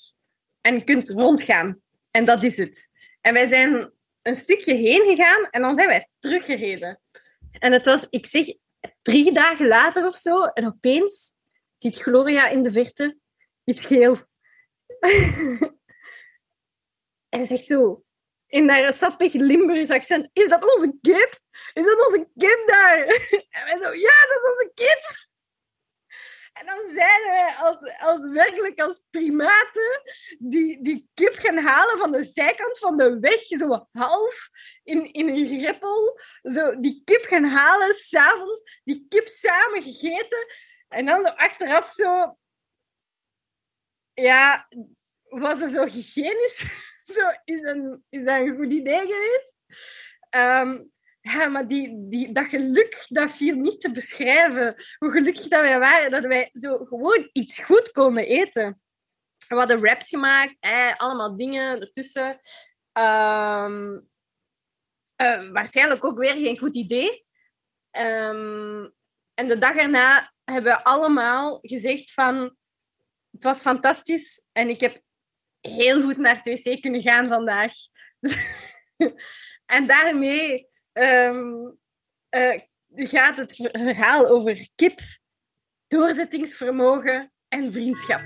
En 0.61 0.75
je 0.75 0.85
kunt 0.85 1.11
rondgaan. 1.11 1.83
En 2.12 2.25
dat 2.25 2.42
is 2.42 2.57
het. 2.57 2.90
En 3.21 3.33
wij 3.33 3.49
zijn 3.49 3.92
een 4.23 4.35
stukje 4.35 4.75
heen 4.75 5.04
gegaan 5.04 5.49
en 5.50 5.62
dan 5.62 5.76
zijn 5.76 5.88
wij 5.88 6.09
teruggereden. 6.19 7.00
En 7.50 7.73
het 7.73 7.87
was, 7.87 8.07
ik 8.11 8.26
zeg, 8.26 8.47
drie 9.02 9.33
dagen 9.33 9.66
later 9.66 10.07
of 10.07 10.14
zo, 10.16 10.45
en 10.45 10.66
opeens 10.66 11.35
ziet 11.78 11.99
Gloria 11.99 12.49
in 12.49 12.62
de 12.62 12.73
verte 12.73 13.19
iets 13.64 13.87
geel. 13.87 14.16
en 17.28 17.47
zegt 17.47 17.66
zo, 17.66 18.04
in 18.47 18.69
haar 18.69 18.92
sappig 18.92 19.33
Limburgs 19.33 19.90
accent, 19.90 20.28
is 20.33 20.49
dat 20.49 20.75
onze 20.75 20.95
kip? 21.00 21.40
Is 21.73 21.85
dat 21.85 22.07
onze 22.07 22.28
kip 22.37 22.62
daar? 22.66 22.99
En 23.50 23.64
wij 23.64 23.78
zo, 23.81 23.95
ja, 23.95 24.26
dat 24.26 24.38
is 24.42 24.50
onze 24.52 24.71
kip! 24.75 25.31
En 26.62 26.69
dan 26.69 26.95
zijn 26.95 27.23
wij 27.23 27.54
als, 27.99 28.25
werkelijk 28.33 28.81
als 28.81 29.00
primaten 29.11 30.02
die, 30.38 30.83
die 30.83 31.11
kip 31.14 31.35
gaan 31.35 31.57
halen 31.57 31.99
van 31.99 32.12
de 32.12 32.25
zijkant 32.25 32.78
van 32.78 32.97
de 32.97 33.19
weg, 33.19 33.42
zo 33.42 33.88
half 33.92 34.49
in, 34.83 35.12
in 35.12 35.28
een 35.28 35.47
greppel. 35.47 36.21
Zo 36.42 36.78
die 36.78 37.02
kip 37.04 37.25
gaan 37.25 37.45
halen, 37.45 37.95
s'avonds, 37.95 38.81
die 38.85 39.07
kip 39.09 39.28
samen 39.28 39.83
gegeten. 39.83 40.47
En 40.88 41.07
dan 41.07 41.37
achteraf 41.37 41.90
zo... 41.90 42.38
Ja, 44.14 44.69
was 45.23 45.61
het 45.61 45.73
zo 45.75 45.85
hygiënisch? 45.85 46.64
zo, 47.14 47.28
is, 47.45 47.61
dat, 47.61 47.99
is 48.09 48.25
dat 48.25 48.40
een 48.40 48.57
goed 48.57 48.73
idee 48.73 49.00
geweest? 49.00 49.54
Ehm, 50.31 50.83
ja, 51.23 51.49
maar 51.49 51.69
die, 51.69 52.09
die, 52.09 52.33
dat 52.33 52.47
geluk, 52.47 53.07
dat 53.09 53.33
viel 53.33 53.55
niet 53.55 53.81
te 53.81 53.93
beschrijven. 53.93 54.85
Hoe 54.99 55.11
gelukkig 55.11 55.49
dat 55.49 55.61
wij 55.61 55.79
waren, 55.79 56.11
dat 56.11 56.25
wij 56.25 56.50
zo 56.52 56.85
gewoon 56.85 57.31
iets 57.33 57.59
goed 57.59 57.91
konden 57.91 58.26
eten. 58.26 58.83
We 59.49 59.55
hadden 59.55 59.81
wraps 59.81 60.09
gemaakt, 60.09 60.57
eh, 60.61 60.95
allemaal 60.97 61.37
dingen 61.37 61.81
ertussen. 61.81 62.41
Ehm, 62.93 63.99
eh, 65.17 65.50
waarschijnlijk 65.50 66.05
ook 66.05 66.19
weer 66.19 66.35
geen 66.35 66.59
goed 66.59 66.76
idee. 66.76 67.26
Ehm, 67.91 68.88
en 69.35 69.49
de 69.49 69.59
dag 69.59 69.76
erna 69.76 70.33
hebben 70.45 70.73
we 70.73 70.85
allemaal 70.85 71.59
gezegd 71.62 72.12
van... 72.12 72.57
Het 73.31 73.43
was 73.43 73.62
fantastisch 73.62 74.47
en 74.52 74.69
ik 74.69 74.81
heb 74.81 75.02
heel 75.61 76.02
goed 76.02 76.17
naar 76.17 76.41
het 76.43 76.64
wc 76.64 76.81
kunnen 76.81 77.02
gaan 77.02 77.26
vandaag. 77.26 77.73
en 79.76 79.87
daarmee 79.87 80.71
eh, 82.29 82.59
gaat 82.95 83.37
het 83.37 83.55
verhaal 83.73 84.27
over 84.27 84.69
kip, 84.75 85.01
doorzettingsvermogen 85.89 87.33
en 87.49 87.73
vriendschap. 87.73 88.23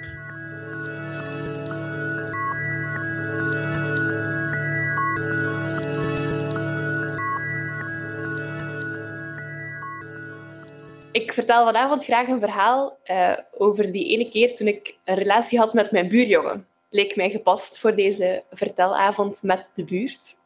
Ik 11.12 11.32
vertel 11.32 11.64
vanavond 11.64 12.04
graag 12.04 12.28
een 12.28 12.40
verhaal 12.40 12.98
eh, 13.02 13.36
over 13.52 13.92
die 13.92 14.08
ene 14.08 14.28
keer 14.30 14.54
toen 14.54 14.66
ik 14.66 14.96
een 15.04 15.14
relatie 15.14 15.58
had 15.58 15.74
met 15.74 15.90
mijn 15.90 16.08
buurjongen. 16.08 16.66
Leek 16.90 17.16
mij 17.16 17.30
gepast 17.30 17.78
voor 17.78 17.94
deze 17.94 18.44
vertelavond 18.50 19.42
met 19.42 19.70
de 19.74 19.84
buurt. 19.84 20.36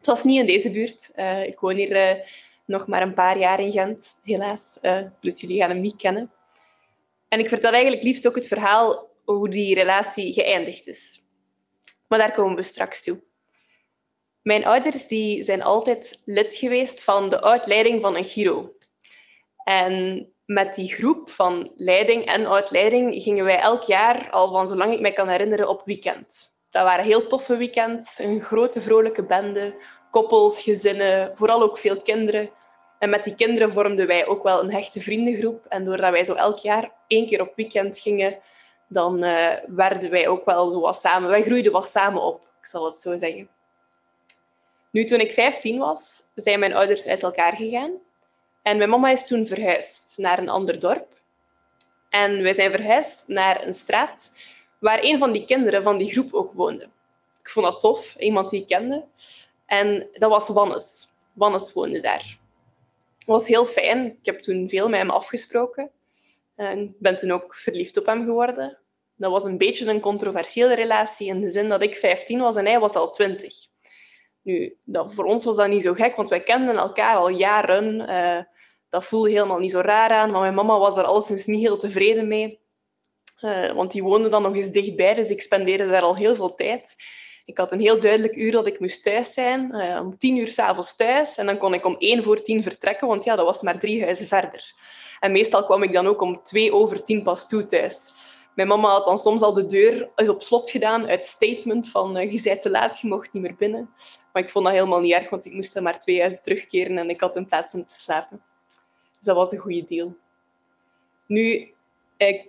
Het 0.00 0.08
was 0.08 0.22
niet 0.22 0.40
in 0.40 0.46
deze 0.46 0.70
buurt. 0.70 1.10
Eh, 1.14 1.46
ik 1.46 1.60
woon 1.60 1.74
hier 1.74 1.92
eh, 1.92 2.26
nog 2.64 2.86
maar 2.86 3.02
een 3.02 3.14
paar 3.14 3.38
jaar 3.38 3.60
in 3.60 3.72
Gent, 3.72 4.18
helaas. 4.22 4.78
Eh, 4.80 5.02
dus 5.20 5.40
jullie 5.40 5.60
gaan 5.60 5.70
hem 5.70 5.80
niet 5.80 5.96
kennen. 5.96 6.30
En 7.28 7.38
ik 7.38 7.48
vertel 7.48 7.72
eigenlijk 7.72 8.02
liefst 8.02 8.26
ook 8.26 8.34
het 8.34 8.46
verhaal 8.46 9.08
hoe 9.24 9.48
die 9.48 9.74
relatie 9.74 10.32
geëindigd 10.32 10.86
is. 10.86 11.24
Maar 12.08 12.18
daar 12.18 12.32
komen 12.32 12.56
we 12.56 12.62
straks 12.62 13.02
toe. 13.02 13.22
Mijn 14.42 14.64
ouders 14.64 15.06
die 15.06 15.42
zijn 15.42 15.62
altijd 15.62 16.20
lid 16.24 16.54
geweest 16.54 17.04
van 17.04 17.28
de 17.28 17.40
oud-leiding 17.40 18.00
van 18.00 18.16
een 18.16 18.24
Giro. 18.24 18.74
En 19.64 20.26
met 20.44 20.74
die 20.74 20.92
groep 20.92 21.30
van 21.30 21.72
leiding 21.76 22.24
en 22.24 22.46
oud-leiding 22.46 23.22
gingen 23.22 23.44
wij 23.44 23.58
elk 23.58 23.82
jaar, 23.82 24.30
al 24.30 24.50
van 24.50 24.66
zolang 24.66 24.92
ik 24.92 25.00
me 25.00 25.12
kan 25.12 25.28
herinneren, 25.28 25.68
op 25.68 25.82
weekend. 25.84 26.49
Dat 26.70 26.84
waren 26.84 27.04
heel 27.04 27.26
toffe 27.26 27.56
weekends, 27.56 28.18
een 28.18 28.40
grote 28.40 28.80
vrolijke 28.80 29.24
bende, 29.24 29.74
koppels, 30.10 30.62
gezinnen, 30.62 31.36
vooral 31.36 31.62
ook 31.62 31.78
veel 31.78 32.02
kinderen. 32.02 32.50
En 32.98 33.10
met 33.10 33.24
die 33.24 33.34
kinderen 33.34 33.70
vormden 33.70 34.06
wij 34.06 34.26
ook 34.26 34.42
wel 34.42 34.60
een 34.62 34.72
hechte 34.72 35.00
vriendengroep. 35.00 35.66
En 35.68 35.84
doordat 35.84 36.10
wij 36.10 36.24
zo 36.24 36.34
elk 36.34 36.58
jaar 36.58 36.92
één 37.06 37.26
keer 37.26 37.40
op 37.40 37.52
weekend 37.56 37.98
gingen, 37.98 38.38
dan 38.88 39.24
uh, 39.24 39.52
werden 39.66 40.10
wij 40.10 40.28
ook 40.28 40.44
wel 40.44 40.70
zo 40.70 40.80
wat 40.80 41.00
samen... 41.00 41.30
Wij 41.30 41.42
groeiden 41.42 41.72
wat 41.72 41.90
samen 41.90 42.22
op, 42.22 42.40
ik 42.60 42.66
zal 42.66 42.84
het 42.84 42.96
zo 42.96 43.18
zeggen. 43.18 43.48
Nu, 44.90 45.04
toen 45.04 45.20
ik 45.20 45.32
15 45.32 45.78
was, 45.78 46.22
zijn 46.34 46.58
mijn 46.58 46.74
ouders 46.74 47.06
uit 47.06 47.22
elkaar 47.22 47.56
gegaan. 47.56 47.92
En 48.62 48.76
mijn 48.76 48.90
mama 48.90 49.10
is 49.10 49.26
toen 49.26 49.46
verhuisd 49.46 50.18
naar 50.18 50.38
een 50.38 50.48
ander 50.48 50.80
dorp. 50.80 51.08
En 52.08 52.42
wij 52.42 52.54
zijn 52.54 52.70
verhuisd 52.70 53.28
naar 53.28 53.64
een 53.64 53.72
straat 53.72 54.32
waar 54.80 55.02
een 55.02 55.18
van 55.18 55.32
die 55.32 55.44
kinderen 55.44 55.82
van 55.82 55.98
die 55.98 56.12
groep 56.12 56.34
ook 56.34 56.52
woonde. 56.52 56.88
Ik 57.40 57.48
vond 57.48 57.66
dat 57.66 57.80
tof, 57.80 58.16
iemand 58.18 58.50
die 58.50 58.60
ik 58.60 58.66
kende. 58.66 59.04
En 59.66 60.08
dat 60.12 60.30
was 60.30 60.48
Wannes. 60.48 61.08
Wannes 61.32 61.72
woonde 61.72 62.00
daar. 62.00 62.38
Dat 63.18 63.26
was 63.26 63.46
heel 63.46 63.64
fijn. 63.64 64.06
Ik 64.06 64.26
heb 64.26 64.40
toen 64.40 64.68
veel 64.68 64.88
met 64.88 65.00
hem 65.00 65.10
afgesproken. 65.10 65.90
En 66.54 66.96
ben 66.98 67.16
toen 67.16 67.30
ook 67.30 67.54
verliefd 67.54 67.96
op 67.98 68.06
hem 68.06 68.24
geworden. 68.24 68.78
Dat 69.16 69.30
was 69.30 69.44
een 69.44 69.58
beetje 69.58 69.86
een 69.86 70.00
controversiële 70.00 70.74
relatie 70.74 71.28
in 71.28 71.40
de 71.40 71.50
zin 71.50 71.68
dat 71.68 71.82
ik 71.82 71.96
15 71.96 72.40
was 72.40 72.56
en 72.56 72.66
hij 72.66 72.80
was 72.80 72.94
al 72.94 73.10
20. 73.10 73.54
Nu, 74.42 74.76
dat, 74.84 75.14
voor 75.14 75.24
ons 75.24 75.44
was 75.44 75.56
dat 75.56 75.68
niet 75.68 75.82
zo 75.82 75.92
gek, 75.92 76.16
want 76.16 76.28
wij 76.28 76.40
kenden 76.40 76.76
elkaar 76.76 77.16
al 77.16 77.28
jaren. 77.28 78.10
Uh, 78.10 78.42
dat 78.88 79.04
voelde 79.04 79.30
helemaal 79.30 79.58
niet 79.58 79.70
zo 79.70 79.80
raar 79.80 80.10
aan, 80.10 80.30
maar 80.30 80.40
mijn 80.40 80.54
mama 80.54 80.78
was 80.78 80.94
daar 80.94 81.04
alleszins 81.04 81.46
niet 81.46 81.60
heel 81.60 81.78
tevreden 81.78 82.28
mee. 82.28 82.59
Uh, 83.42 83.72
want 83.72 83.92
die 83.92 84.02
woonde 84.02 84.28
dan 84.28 84.42
nog 84.42 84.54
eens 84.54 84.70
dichtbij, 84.70 85.14
dus 85.14 85.28
ik 85.28 85.40
spendeerde 85.40 85.86
daar 85.86 86.02
al 86.02 86.16
heel 86.16 86.34
veel 86.34 86.54
tijd. 86.54 86.96
Ik 87.44 87.58
had 87.58 87.72
een 87.72 87.80
heel 87.80 88.00
duidelijk 88.00 88.36
uur 88.36 88.52
dat 88.52 88.66
ik 88.66 88.80
moest 88.80 89.02
thuis 89.02 89.32
zijn, 89.32 89.74
uh, 89.74 90.00
om 90.02 90.18
tien 90.18 90.36
uur 90.36 90.48
s'avonds 90.48 90.96
thuis. 90.96 91.36
En 91.36 91.46
dan 91.46 91.58
kon 91.58 91.74
ik 91.74 91.84
om 91.84 91.96
één 91.98 92.22
voor 92.22 92.42
tien 92.42 92.62
vertrekken, 92.62 93.08
want 93.08 93.24
ja, 93.24 93.36
dat 93.36 93.46
was 93.46 93.62
maar 93.62 93.78
drie 93.78 94.02
huizen 94.02 94.26
verder. 94.26 94.74
En 95.20 95.32
meestal 95.32 95.64
kwam 95.64 95.82
ik 95.82 95.92
dan 95.92 96.06
ook 96.06 96.20
om 96.20 96.42
twee 96.42 96.72
over 96.72 97.02
tien 97.02 97.22
pas 97.22 97.48
toe 97.48 97.66
thuis. 97.66 98.12
Mijn 98.54 98.68
mama 98.68 98.88
had 98.88 99.04
dan 99.04 99.18
soms 99.18 99.40
al 99.40 99.52
de 99.52 99.66
deur 99.66 100.10
op 100.14 100.42
slot 100.42 100.70
gedaan 100.70 101.06
uit 101.06 101.24
statement 101.24 101.88
van 101.90 102.16
uh, 102.16 102.32
je 102.32 102.42
bent 102.42 102.62
te 102.62 102.70
laat, 102.70 103.00
je 103.00 103.08
mocht 103.08 103.32
niet 103.32 103.42
meer 103.42 103.56
binnen. 103.56 103.90
Maar 104.32 104.42
ik 104.42 104.50
vond 104.50 104.64
dat 104.64 104.74
helemaal 104.74 105.00
niet 105.00 105.12
erg, 105.12 105.30
want 105.30 105.46
ik 105.46 105.52
moest 105.52 105.74
dan 105.74 105.82
maar 105.82 106.00
twee 106.00 106.20
huizen 106.20 106.42
terugkeren 106.42 106.98
en 106.98 107.10
ik 107.10 107.20
had 107.20 107.36
een 107.36 107.46
plaats 107.46 107.74
om 107.74 107.84
te 107.86 107.94
slapen. 107.94 108.42
Dus 109.12 109.20
dat 109.20 109.36
was 109.36 109.52
een 109.52 109.58
goede 109.58 109.84
deal. 109.84 110.16
Nu, 111.26 111.74
ik, 112.16 112.48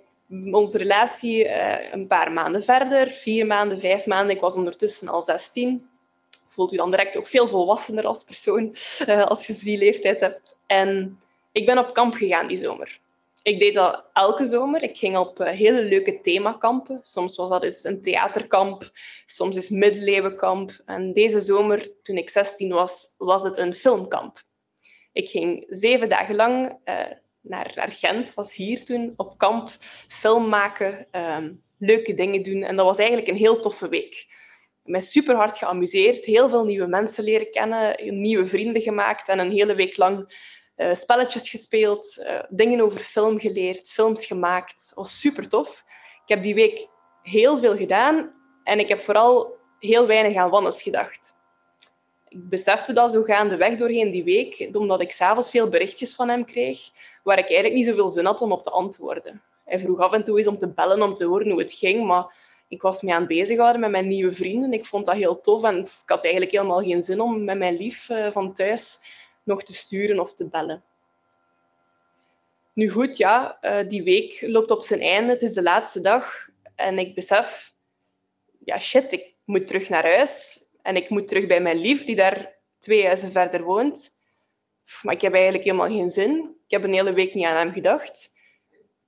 onze 0.52 0.78
relatie 0.78 1.46
uh, 1.46 1.92
een 1.92 2.08
paar 2.08 2.32
maanden 2.32 2.64
verder, 2.64 3.08
vier 3.08 3.46
maanden, 3.46 3.80
vijf 3.80 4.06
maanden. 4.06 4.36
Ik 4.36 4.42
was 4.42 4.54
ondertussen 4.54 5.08
al 5.08 5.22
16. 5.22 5.90
Voelt 6.48 6.74
u 6.74 6.78
dan 6.78 6.92
direct 6.92 7.18
ook 7.18 7.28
veel 7.28 7.48
volwassener 7.48 8.06
als 8.06 8.24
persoon 8.24 8.76
uh, 9.08 9.24
als 9.24 9.48
je 9.48 9.60
die 9.64 9.78
leeftijd 9.78 10.20
hebt. 10.20 10.58
En 10.66 11.20
ik 11.52 11.66
ben 11.66 11.78
op 11.78 11.94
kamp 11.94 12.14
gegaan 12.14 12.48
die 12.48 12.58
zomer. 12.58 13.00
Ik 13.44 13.60
deed 13.60 13.74
dat 13.74 14.04
elke 14.14 14.46
zomer. 14.46 14.84
Ik 14.84 14.98
ging 14.98 15.18
op 15.18 15.40
uh, 15.40 15.50
hele 15.50 15.84
leuke 15.84 16.22
themakampen. 16.22 17.00
Soms 17.02 17.36
was 17.36 17.50
dat 17.50 17.64
eens 17.64 17.84
een 17.84 18.02
theaterkamp, 18.02 18.92
soms 19.26 19.56
is 19.56 19.70
middeleeuwenkamp. 19.70 20.72
En 20.86 21.14
deze 21.14 21.40
zomer, 21.40 22.02
toen 22.04 22.18
ik 22.18 22.30
16 22.30 22.70
was, 22.70 23.16
was 23.18 23.44
het 23.44 23.58
een 23.58 23.74
filmkamp. 23.74 24.44
Ik 25.14 25.30
ging 25.30 25.66
zeven 25.70 26.10
dagen 26.10 26.36
lang 26.36 26.78
naar, 27.42 27.92
Gent, 27.92 28.34
was 28.34 28.56
hier 28.56 28.84
toen 28.84 29.14
op 29.16 29.38
kamp, 29.38 29.70
film 30.08 30.50
maken, 30.50 31.08
ehm, 31.12 31.54
leuke 31.78 32.14
dingen 32.14 32.44
doen. 32.44 32.64
En 32.64 32.76
dat 32.76 32.86
was 32.86 32.98
eigenlijk 32.98 33.28
een 33.28 33.36
heel 33.36 33.60
toffe 33.60 33.90
week. 33.90 34.14
Ik 34.84 34.92
ben 34.92 35.02
super 35.02 35.36
hard 35.36 35.58
geamuseerd, 35.58 36.26
heel 36.26 36.50
veel 36.50 36.66
nieuwe 36.66 36.88
mensen 36.88 37.24
leren 37.24 37.52
kennen, 37.52 38.20
nieuwe 38.22 38.46
vrienden 38.46 38.82
gemaakt 38.82 39.30
en 39.30 39.40
een 39.40 39.52
hele 39.52 39.76
week 39.76 39.98
lang 39.98 40.34
uh, 40.78 40.94
spelletjes 40.94 41.50
gespeeld, 41.50 42.18
uh, 42.20 42.40
dingen 42.50 42.82
over 42.82 43.00
film 43.00 43.40
geleerd, 43.40 43.90
films 43.90 44.26
gemaakt. 44.26 44.86
Dat 44.88 45.06
was 45.06 45.20
super 45.20 45.50
tof. 45.50 45.84
Ik 46.24 46.30
heb 46.36 46.44
die 46.44 46.54
week 46.54 46.88
heel 47.22 47.58
veel 47.58 47.76
gedaan 47.76 48.34
en 48.64 48.80
ik 48.80 48.88
heb 48.88 49.02
vooral 49.02 49.58
heel 49.80 50.08
weinig 50.08 50.38
aan 50.38 50.50
Wannes 50.50 50.82
gedacht. 50.82 51.40
Ik 52.32 52.50
besefte 52.50 52.94
dat 52.94 53.12
zo 53.12 53.22
gaandeweg 53.24 53.78
doorheen 53.78 54.12
die 54.12 54.24
week, 54.24 54.70
omdat 54.74 55.02
ik 55.02 55.12
s'avonds 55.12 55.50
veel 55.50 55.70
berichtjes 55.70 56.14
van 56.16 56.30
hem 56.30 56.46
kreeg, 56.46 56.80
waar 57.24 57.38
ik 57.38 57.46
eigenlijk 57.46 57.74
niet 57.74 57.86
zoveel 57.86 58.08
zin 58.08 58.26
had 58.26 58.42
om 58.42 58.52
op 58.52 58.64
te 58.64 58.70
antwoorden. 58.70 59.42
Hij 59.66 59.80
vroeg 59.80 60.00
af 60.00 60.14
en 60.14 60.24
toe 60.24 60.38
eens 60.38 60.48
om 60.48 60.58
te 60.58 60.70
bellen, 60.70 61.02
om 61.02 61.14
te 61.14 61.26
horen 61.26 61.50
hoe 61.50 61.62
het 61.62 61.74
ging, 61.74 62.06
maar 62.06 62.36
ik 62.68 62.82
was 62.82 63.02
me 63.02 63.14
aan 63.14 63.20
het 63.20 63.28
bezighouden 63.28 63.82
met 63.82 63.92
mijn 63.92 64.08
nieuwe 64.08 64.34
vrienden. 64.34 64.74
Ik 64.74 64.86
vond 64.86 65.06
dat 65.06 65.16
heel 65.16 65.42
tof 65.42 65.64
en 65.64 65.78
ik 65.78 65.90
had 66.06 66.24
eigenlijk 66.24 66.54
helemaal 66.54 66.82
geen 66.82 67.04
zin 67.04 67.22
om 67.22 67.44
met 67.44 67.58
mijn 67.58 67.78
lief 67.78 68.10
uh, 68.10 68.32
van 68.32 68.54
thuis 68.54 69.00
nog 69.44 69.64
te 69.64 69.74
sturen 69.74 70.20
of 70.20 70.34
te 70.34 70.48
bellen. 70.48 70.84
Nu 72.74 72.90
goed, 72.90 73.18
ja, 73.18 73.58
uh, 73.62 73.90
die 73.90 74.04
week 74.04 74.42
loopt 74.42 74.72
op 74.72 74.84
zijn 74.84 75.02
einde. 75.02 75.32
Het 75.32 75.42
is 75.42 75.54
de 75.54 75.64
laatste 75.64 76.02
dag 76.02 76.50
en 76.76 77.00
ik 77.00 77.16
besef, 77.16 77.74
ja 78.66 78.80
shit, 78.80 79.14
ik 79.14 79.36
moet 79.46 79.68
terug 79.68 79.90
naar 79.90 80.04
huis 80.04 80.61
en 80.82 80.96
ik 80.96 81.10
moet 81.10 81.28
terug 81.28 81.48
bij 81.48 81.62
mijn 81.62 81.78
lief, 81.78 82.06
die 82.06 82.16
daar 82.16 82.60
twee 82.80 83.06
huizen 83.06 83.32
verder 83.32 83.64
woont. 83.64 84.16
Maar 85.02 85.14
ik 85.14 85.22
heb 85.22 85.34
eigenlijk 85.34 85.64
helemaal 85.64 85.88
geen 85.88 86.10
zin. 86.10 86.56
Ik 86.66 86.72
heb 86.72 86.84
een 86.84 86.94
hele 86.94 87.14
week 87.14 87.34
niet 87.34 87.46
aan 87.46 87.56
hem 87.56 87.72
gedacht. 87.72 88.32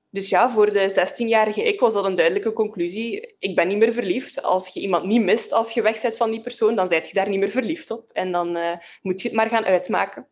Dus 0.09 0.29
ja, 0.29 0.49
voor 0.49 0.73
de 0.73 1.09
16-jarige 1.09 1.63
ik 1.63 1.79
was 1.79 1.93
dat 1.93 2.05
een 2.05 2.15
duidelijke 2.15 2.53
conclusie. 2.53 3.35
Ik 3.39 3.55
ben 3.55 3.67
niet 3.67 3.77
meer 3.77 3.93
verliefd. 3.93 4.41
Als 4.41 4.67
je 4.67 4.79
iemand 4.79 5.05
niet 5.05 5.21
mist 5.21 5.51
als 5.51 5.73
je 5.73 5.81
weg 5.81 6.01
bent 6.01 6.17
van 6.17 6.31
die 6.31 6.41
persoon, 6.41 6.75
dan 6.75 6.87
zijt 6.87 7.07
je 7.07 7.13
daar 7.13 7.29
niet 7.29 7.39
meer 7.39 7.49
verliefd 7.49 7.91
op. 7.91 8.11
En 8.11 8.31
dan 8.31 8.57
uh, 8.57 8.75
moet 9.01 9.21
je 9.21 9.27
het 9.27 9.37
maar 9.37 9.49
gaan 9.49 9.65
uitmaken. 9.65 10.27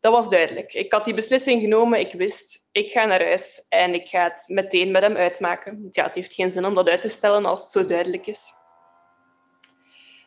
Dat 0.00 0.12
was 0.12 0.28
duidelijk. 0.28 0.72
Ik 0.72 0.92
had 0.92 1.04
die 1.04 1.14
beslissing 1.14 1.60
genomen. 1.60 2.00
Ik 2.00 2.12
wist, 2.12 2.66
ik 2.72 2.90
ga 2.90 3.04
naar 3.04 3.24
huis 3.24 3.66
en 3.68 3.94
ik 3.94 4.08
ga 4.08 4.24
het 4.24 4.44
meteen 4.48 4.90
met 4.90 5.02
hem 5.02 5.16
uitmaken. 5.16 5.88
Ja, 5.90 6.04
het 6.04 6.14
heeft 6.14 6.34
geen 6.34 6.50
zin 6.50 6.64
om 6.64 6.74
dat 6.74 6.88
uit 6.88 7.02
te 7.02 7.08
stellen 7.08 7.44
als 7.44 7.62
het 7.62 7.70
zo 7.70 7.84
duidelijk 7.84 8.26
is. 8.26 8.52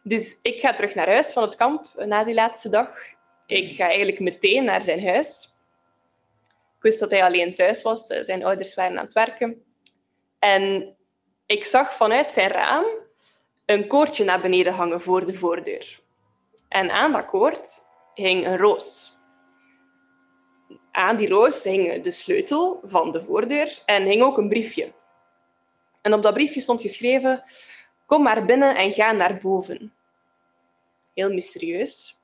Dus 0.03 0.39
ik 0.41 0.59
ga 0.59 0.73
terug 0.73 0.95
naar 0.95 1.09
huis 1.09 1.31
van 1.31 1.43
het 1.43 1.55
kamp 1.55 1.85
na 1.95 2.23
die 2.23 2.33
laatste 2.33 2.69
dag. 2.69 2.89
Ik 3.45 3.73
ga 3.73 3.87
eigenlijk 3.87 4.19
meteen 4.19 4.63
naar 4.63 4.81
zijn 4.81 5.07
huis. 5.07 5.55
Ik 6.77 6.81
wist 6.81 6.99
dat 6.99 7.11
hij 7.11 7.23
alleen 7.23 7.55
thuis 7.55 7.81
was. 7.81 8.07
Eh, 8.07 8.21
zijn 8.21 8.45
ouders 8.45 8.73
waren 8.73 8.97
aan 8.97 9.03
het 9.03 9.13
werken. 9.13 9.63
En 10.39 10.95
ik 11.45 11.65
zag 11.65 11.95
vanuit 11.95 12.31
zijn 12.31 12.49
raam 12.49 12.85
een 13.65 13.87
koordje 13.87 14.23
naar 14.23 14.41
beneden 14.41 14.73
hangen 14.73 15.01
voor 15.01 15.25
de 15.25 15.33
voordeur. 15.33 15.99
En 16.67 16.91
aan 16.91 17.11
dat 17.11 17.25
koord 17.25 17.79
hing 18.13 18.45
een 18.45 18.57
roos. 18.57 19.17
Aan 20.91 21.17
die 21.17 21.29
roos 21.29 21.63
hing 21.63 22.03
de 22.03 22.11
sleutel 22.11 22.79
van 22.83 23.11
de 23.11 23.23
voordeur 23.23 23.81
en 23.85 24.03
hing 24.03 24.21
ook 24.21 24.37
een 24.37 24.49
briefje. 24.49 24.93
En 26.01 26.13
op 26.13 26.21
dat 26.21 26.33
briefje 26.33 26.59
stond 26.59 26.81
geschreven: 26.81 27.43
Kom 28.11 28.23
maar 28.23 28.45
binnen 28.45 28.75
en 28.75 28.91
ga 28.91 29.11
naar 29.11 29.37
boven. 29.37 29.93
Heel 31.13 31.33
mysterieus. 31.33 32.19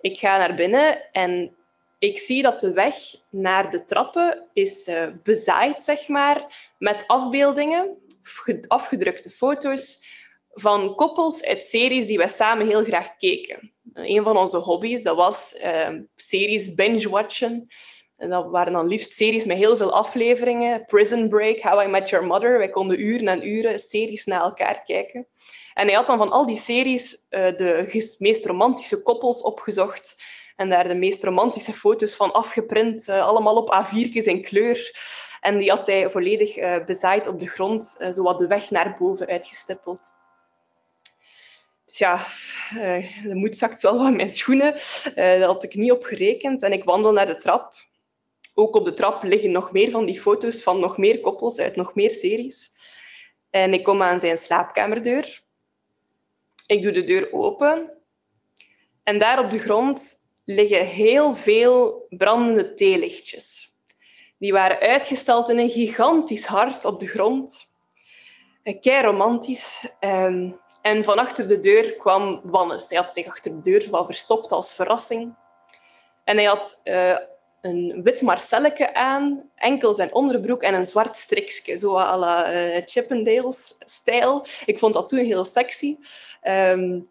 Ik 0.00 0.18
ga 0.18 0.38
naar 0.38 0.54
binnen 0.54 1.12
en 1.12 1.56
ik 1.98 2.18
zie 2.18 2.42
dat 2.42 2.60
de 2.60 2.72
weg 2.72 2.96
naar 3.30 3.70
de 3.70 3.84
trappen 3.84 4.48
is 4.52 4.88
uh, 4.88 5.08
bezaaid, 5.22 5.84
zeg 5.84 6.08
maar, 6.08 6.70
met 6.78 7.06
afbeeldingen, 7.06 7.96
afgedrukte 8.66 9.30
foto's 9.30 10.06
van 10.50 10.94
koppels 10.94 11.42
uit 11.42 11.64
series 11.64 12.06
die 12.06 12.18
wij 12.18 12.28
samen 12.28 12.66
heel 12.66 12.84
graag 12.84 13.16
keken. 13.16 13.72
Een 13.92 14.22
van 14.22 14.36
onze 14.36 14.56
hobby's 14.56 15.02
dat 15.02 15.16
was 15.16 15.54
uh, 15.64 15.98
series 16.16 16.74
binge-watchen. 16.74 17.68
En 18.20 18.30
dat 18.30 18.50
waren 18.50 18.72
dan 18.72 18.86
liefst 18.86 19.10
series 19.12 19.44
met 19.44 19.56
heel 19.56 19.76
veel 19.76 19.92
afleveringen. 19.92 20.84
Prison 20.84 21.28
Break, 21.28 21.60
How 21.60 21.82
I 21.82 21.86
Met 21.86 22.08
Your 22.08 22.26
Mother. 22.26 22.58
Wij 22.58 22.70
konden 22.70 23.00
uren 23.00 23.28
en 23.28 23.48
uren 23.48 23.78
series 23.78 24.24
naar 24.24 24.40
elkaar 24.40 24.82
kijken. 24.82 25.26
En 25.74 25.86
hij 25.86 25.96
had 25.96 26.06
dan 26.06 26.18
van 26.18 26.30
al 26.30 26.46
die 26.46 26.56
series 26.56 27.26
uh, 27.30 27.56
de 27.56 28.14
meest 28.18 28.46
romantische 28.46 29.02
koppels 29.02 29.42
opgezocht 29.42 30.22
en 30.56 30.68
daar 30.68 30.88
de 30.88 30.94
meest 30.94 31.24
romantische 31.24 31.72
foto's 31.72 32.14
van 32.14 32.32
afgeprint, 32.32 33.08
uh, 33.08 33.26
allemaal 33.26 33.56
op 33.56 33.74
A4'tjes 33.74 34.24
in 34.24 34.42
kleur. 34.42 34.98
En 35.40 35.58
die 35.58 35.70
had 35.70 35.86
hij 35.86 36.10
volledig 36.10 36.58
uh, 36.58 36.84
bezaaid 36.84 37.26
op 37.26 37.40
de 37.40 37.48
grond, 37.48 37.96
zowat 38.10 38.38
de 38.38 38.46
weg 38.46 38.70
naar 38.70 38.96
boven 38.98 39.26
uitgestippeld. 39.26 40.12
Dus 41.84 41.98
ja, 41.98 42.26
de 43.22 43.34
moed 43.34 43.56
zakt 43.56 43.82
wel 43.82 43.98
van 43.98 44.16
mijn 44.16 44.30
schoenen. 44.30 44.74
daar 45.14 45.42
had 45.42 45.64
ik 45.64 45.74
niet 45.74 45.92
op 45.92 46.04
gerekend. 46.04 46.62
En 46.62 46.72
ik 46.72 46.84
wandel 46.84 47.12
naar 47.12 47.26
de 47.26 47.36
trap. 47.36 47.72
Ook 48.54 48.76
op 48.76 48.84
de 48.84 48.92
trap 48.92 49.22
liggen 49.22 49.50
nog 49.50 49.72
meer 49.72 49.90
van 49.90 50.06
die 50.06 50.20
foto's 50.20 50.62
van 50.62 50.80
nog 50.80 50.98
meer 50.98 51.20
koppels 51.20 51.58
uit 51.58 51.76
nog 51.76 51.94
meer 51.94 52.10
series. 52.10 52.72
En 53.50 53.72
ik 53.72 53.84
kom 53.84 54.02
aan 54.02 54.20
zijn 54.20 54.38
slaapkamerdeur. 54.38 55.42
Ik 56.66 56.82
doe 56.82 56.92
de 56.92 57.04
deur 57.04 57.32
open. 57.32 57.90
En 59.02 59.18
daar 59.18 59.44
op 59.44 59.50
de 59.50 59.58
grond 59.58 60.22
liggen 60.44 60.86
heel 60.86 61.34
veel 61.34 62.06
brandende 62.08 62.74
theelichtjes. 62.74 63.74
Die 64.38 64.52
waren 64.52 64.78
uitgestald 64.78 65.48
in 65.48 65.58
een 65.58 65.70
gigantisch 65.70 66.44
hart 66.44 66.84
op 66.84 67.00
de 67.00 67.06
grond. 67.06 67.72
Kei 68.80 69.02
romantisch. 69.02 69.88
Ehm, 70.00 70.50
en 70.82 71.04
van 71.04 71.18
achter 71.18 71.48
de 71.48 71.60
deur 71.60 71.96
kwam 71.96 72.40
Wannes. 72.44 72.88
Hij 72.88 72.98
had 72.98 73.14
zich 73.14 73.26
achter 73.26 73.50
de 73.50 73.62
deur 73.62 73.90
wel 73.90 74.06
verstopt 74.06 74.52
als 74.52 74.72
verrassing. 74.72 75.34
En 76.24 76.36
hij 76.36 76.46
had 76.46 76.80
uh, 76.84 77.16
een 77.60 78.00
wit 78.02 78.22
marcelletje 78.22 78.94
aan, 78.94 79.50
enkel 79.54 79.94
zijn 79.94 80.14
onderbroek 80.14 80.62
en 80.62 80.74
een 80.74 80.86
zwart 80.86 81.14
strikje, 81.16 81.76
zo 81.76 81.98
à 81.98 82.16
la 82.16 82.54
uh, 82.54 82.82
Chippendales-stijl. 82.84 84.44
Ik 84.64 84.78
vond 84.78 84.94
dat 84.94 85.08
toen 85.08 85.24
heel 85.24 85.44
sexy. 85.44 85.96
Um, 86.42 87.08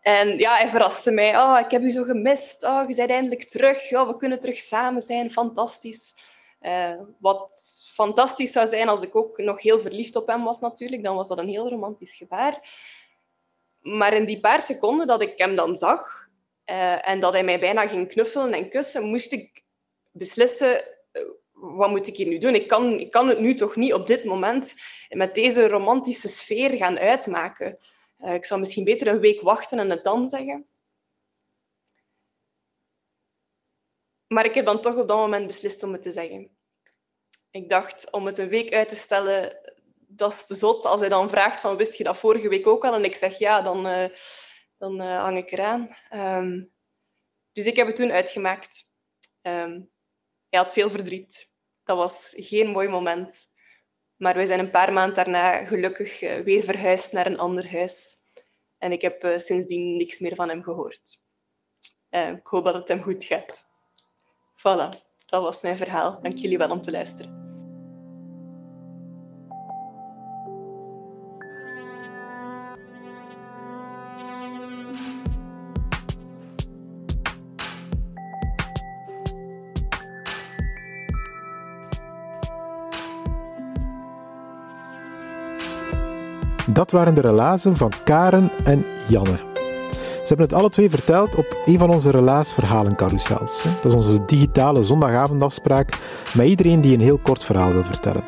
en 0.00 0.38
ja, 0.38 0.56
hij 0.56 0.68
verraste 0.68 1.10
mij. 1.10 1.38
Oh, 1.38 1.58
ik 1.64 1.70
heb 1.70 1.82
u 1.82 1.90
zo 1.90 2.02
gemist. 2.02 2.64
Oh, 2.64 2.88
je 2.88 2.94
bent 2.94 3.10
eindelijk 3.10 3.44
terug. 3.44 3.92
Oh, 3.92 4.06
we 4.06 4.16
kunnen 4.16 4.40
terug 4.40 4.60
samen 4.60 5.00
zijn. 5.00 5.30
Fantastisch. 5.30 6.14
Uh, 6.62 7.00
wat 7.18 7.62
fantastisch 7.92 8.52
zou 8.52 8.66
zijn 8.66 8.88
als 8.88 9.02
ik 9.02 9.16
ook 9.16 9.38
nog 9.38 9.62
heel 9.62 9.78
verliefd 9.78 10.16
op 10.16 10.26
hem 10.26 10.44
was 10.44 10.60
natuurlijk. 10.60 11.02
Dan 11.02 11.16
was 11.16 11.28
dat 11.28 11.38
een 11.38 11.48
heel 11.48 11.68
romantisch 11.68 12.14
gebaar. 12.14 12.68
Maar 13.80 14.12
in 14.12 14.24
die 14.24 14.40
paar 14.40 14.62
seconden 14.62 15.06
dat 15.06 15.20
ik 15.20 15.38
hem 15.38 15.56
dan 15.56 15.76
zag 15.76 16.28
uh, 16.70 17.08
en 17.08 17.20
dat 17.20 17.32
hij 17.32 17.44
mij 17.44 17.60
bijna 17.60 17.86
ging 17.86 18.08
knuffelen 18.08 18.52
en 18.52 18.68
kussen, 18.68 19.02
moest 19.02 19.32
ik 19.32 19.64
beslissen, 20.10 20.84
uh, 21.12 21.22
wat 21.52 21.90
moet 21.90 22.06
ik 22.06 22.16
hier 22.16 22.26
nu 22.26 22.38
doen? 22.38 22.54
Ik 22.54 22.68
kan, 22.68 22.98
ik 22.98 23.10
kan 23.10 23.28
het 23.28 23.38
nu 23.38 23.54
toch 23.54 23.76
niet 23.76 23.92
op 23.92 24.06
dit 24.06 24.24
moment 24.24 24.74
met 25.08 25.34
deze 25.34 25.68
romantische 25.68 26.28
sfeer 26.28 26.70
gaan 26.70 26.98
uitmaken. 26.98 27.78
Uh, 28.18 28.34
ik 28.34 28.44
zou 28.44 28.60
misschien 28.60 28.84
beter 28.84 29.06
een 29.06 29.20
week 29.20 29.40
wachten 29.40 29.78
en 29.78 29.90
het 29.90 30.04
dan 30.04 30.28
zeggen. 30.28 30.66
Maar 34.26 34.44
ik 34.44 34.54
heb 34.54 34.64
dan 34.64 34.80
toch 34.80 34.96
op 34.96 35.08
dat 35.08 35.16
moment 35.16 35.46
beslist 35.46 35.82
om 35.82 35.92
het 35.92 36.02
te 36.02 36.10
zeggen. 36.10 36.50
Ik 37.50 37.68
dacht, 37.68 38.10
om 38.10 38.26
het 38.26 38.38
een 38.38 38.48
week 38.48 38.72
uit 38.72 38.88
te 38.88 38.94
stellen, 38.94 39.58
dat 39.96 40.32
is 40.32 40.46
te 40.46 40.54
zot. 40.54 40.84
Als 40.84 41.00
hij 41.00 41.08
dan 41.08 41.30
vraagt 41.30 41.60
van, 41.60 41.76
wist 41.76 41.94
je 41.94 42.04
dat 42.04 42.18
vorige 42.18 42.48
week 42.48 42.66
ook 42.66 42.84
al? 42.84 42.94
En 42.94 43.04
ik 43.04 43.16
zeg 43.16 43.38
ja, 43.38 43.60
dan, 43.60 44.10
dan 44.80 45.00
uh, 45.00 45.22
hang 45.22 45.36
ik 45.36 45.50
eraan. 45.50 45.96
Um, 46.12 46.72
dus 47.52 47.66
ik 47.66 47.76
heb 47.76 47.86
het 47.86 47.96
toen 47.96 48.12
uitgemaakt. 48.12 48.88
Um, 49.42 49.90
hij 50.48 50.60
had 50.60 50.72
veel 50.72 50.90
verdriet. 50.90 51.50
Dat 51.84 51.96
was 51.96 52.34
geen 52.36 52.70
mooi 52.70 52.88
moment. 52.88 53.48
Maar 54.16 54.34
wij 54.34 54.46
zijn 54.46 54.58
een 54.58 54.70
paar 54.70 54.92
maanden 54.92 55.14
daarna 55.14 55.64
gelukkig 55.64 56.22
uh, 56.22 56.40
weer 56.40 56.62
verhuisd 56.62 57.12
naar 57.12 57.26
een 57.26 57.38
ander 57.38 57.70
huis. 57.70 58.16
En 58.78 58.92
ik 58.92 59.00
heb 59.00 59.24
uh, 59.24 59.38
sindsdien 59.38 59.96
niks 59.96 60.18
meer 60.18 60.34
van 60.34 60.48
hem 60.48 60.62
gehoord. 60.62 61.18
Uh, 62.10 62.28
ik 62.28 62.46
hoop 62.46 62.64
dat 62.64 62.74
het 62.74 62.88
hem 62.88 63.02
goed 63.02 63.24
gaat. 63.24 63.64
Voilà, 64.56 64.98
dat 65.26 65.42
was 65.42 65.62
mijn 65.62 65.76
verhaal. 65.76 66.20
Dank 66.22 66.36
jullie 66.36 66.58
wel 66.58 66.70
om 66.70 66.82
te 66.82 66.90
luisteren. 66.90 67.49
Dat 86.80 86.90
waren 86.90 87.14
de 87.14 87.20
relazen 87.20 87.76
van 87.76 87.92
Karen 88.04 88.50
en 88.64 88.84
Janne. 89.08 89.38
hebben 90.24 90.46
het 90.46 90.52
alle 90.52 90.70
twee 90.70 90.90
verteld 90.90 91.34
op 91.34 91.56
een 91.64 91.78
van 91.78 91.90
onze 91.90 92.10
relaasverhalencarousels. 92.10 93.62
Dat 93.82 93.92
is 93.92 93.92
onze 93.92 94.24
digitale 94.24 94.82
zondagavondafspraak 94.82 95.98
met 96.34 96.46
iedereen 96.46 96.80
die 96.80 96.94
een 96.94 97.00
heel 97.00 97.18
kort 97.18 97.44
verhaal 97.44 97.72
wil 97.72 97.84
vertellen. 97.84 98.24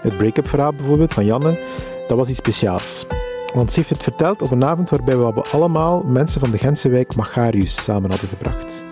Het 0.00 0.16
break-up 0.16 0.48
verhaal 0.48 0.72
bijvoorbeeld 0.72 1.14
van 1.14 1.24
Janne, 1.24 1.58
dat 2.08 2.18
was 2.18 2.28
iets 2.28 2.38
speciaals. 2.38 3.06
Want 3.54 3.72
ze 3.72 3.78
heeft 3.78 3.90
het 3.90 4.02
verteld 4.02 4.42
op 4.42 4.50
een 4.50 4.64
avond 4.64 4.90
waarbij 4.90 5.16
we 5.16 5.42
allemaal 5.50 6.02
mensen 6.02 6.40
van 6.40 6.50
de 6.50 6.58
Gentse 6.58 6.88
wijk 6.88 7.16
Magarius 7.16 7.82
samen 7.82 8.10
hadden 8.10 8.28
gebracht. 8.28 8.82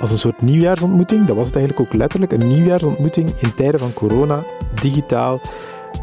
Als 0.00 0.10
een 0.10 0.18
soort 0.18 0.42
nieuwjaarsontmoeting, 0.42 1.26
dat 1.26 1.36
was 1.36 1.46
het 1.46 1.56
eigenlijk 1.56 1.86
ook 1.86 1.98
letterlijk, 1.98 2.32
een 2.32 2.48
nieuwjaarsontmoeting 2.48 3.30
in 3.30 3.54
tijden 3.54 3.80
van 3.80 3.92
corona, 3.92 4.44
digitaal, 4.82 5.40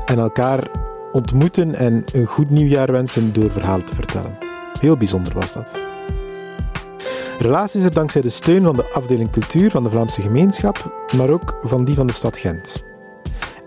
en 0.06 0.20
elkaar 0.20 0.87
ontmoeten 1.18 1.76
en 1.76 2.04
een 2.14 2.26
goed 2.26 2.50
nieuwjaar 2.50 2.92
wensen 2.92 3.34
door 3.34 3.52
verhalen 3.52 3.86
te 3.86 3.96
vertellen. 3.96 4.38
Heel 4.80 4.98
bijzonder 4.98 5.34
was 5.34 5.54
dat. 5.54 5.80
Relatie 7.40 7.80
is 7.80 7.86
er 7.86 7.94
dankzij 7.94 8.22
de 8.22 8.30
steun 8.30 8.64
van 8.64 8.76
de 8.76 8.92
afdeling 8.92 9.32
cultuur 9.32 9.72
van 9.72 9.84
de 9.84 9.90
Vlaamse 9.90 10.22
gemeenschap, 10.22 11.08
maar 11.16 11.30
ook 11.30 11.58
van 11.62 11.86
die 11.86 11.96
van 11.96 12.08
de 12.08 12.14
stad 12.14 12.38
Gent. 12.38 12.86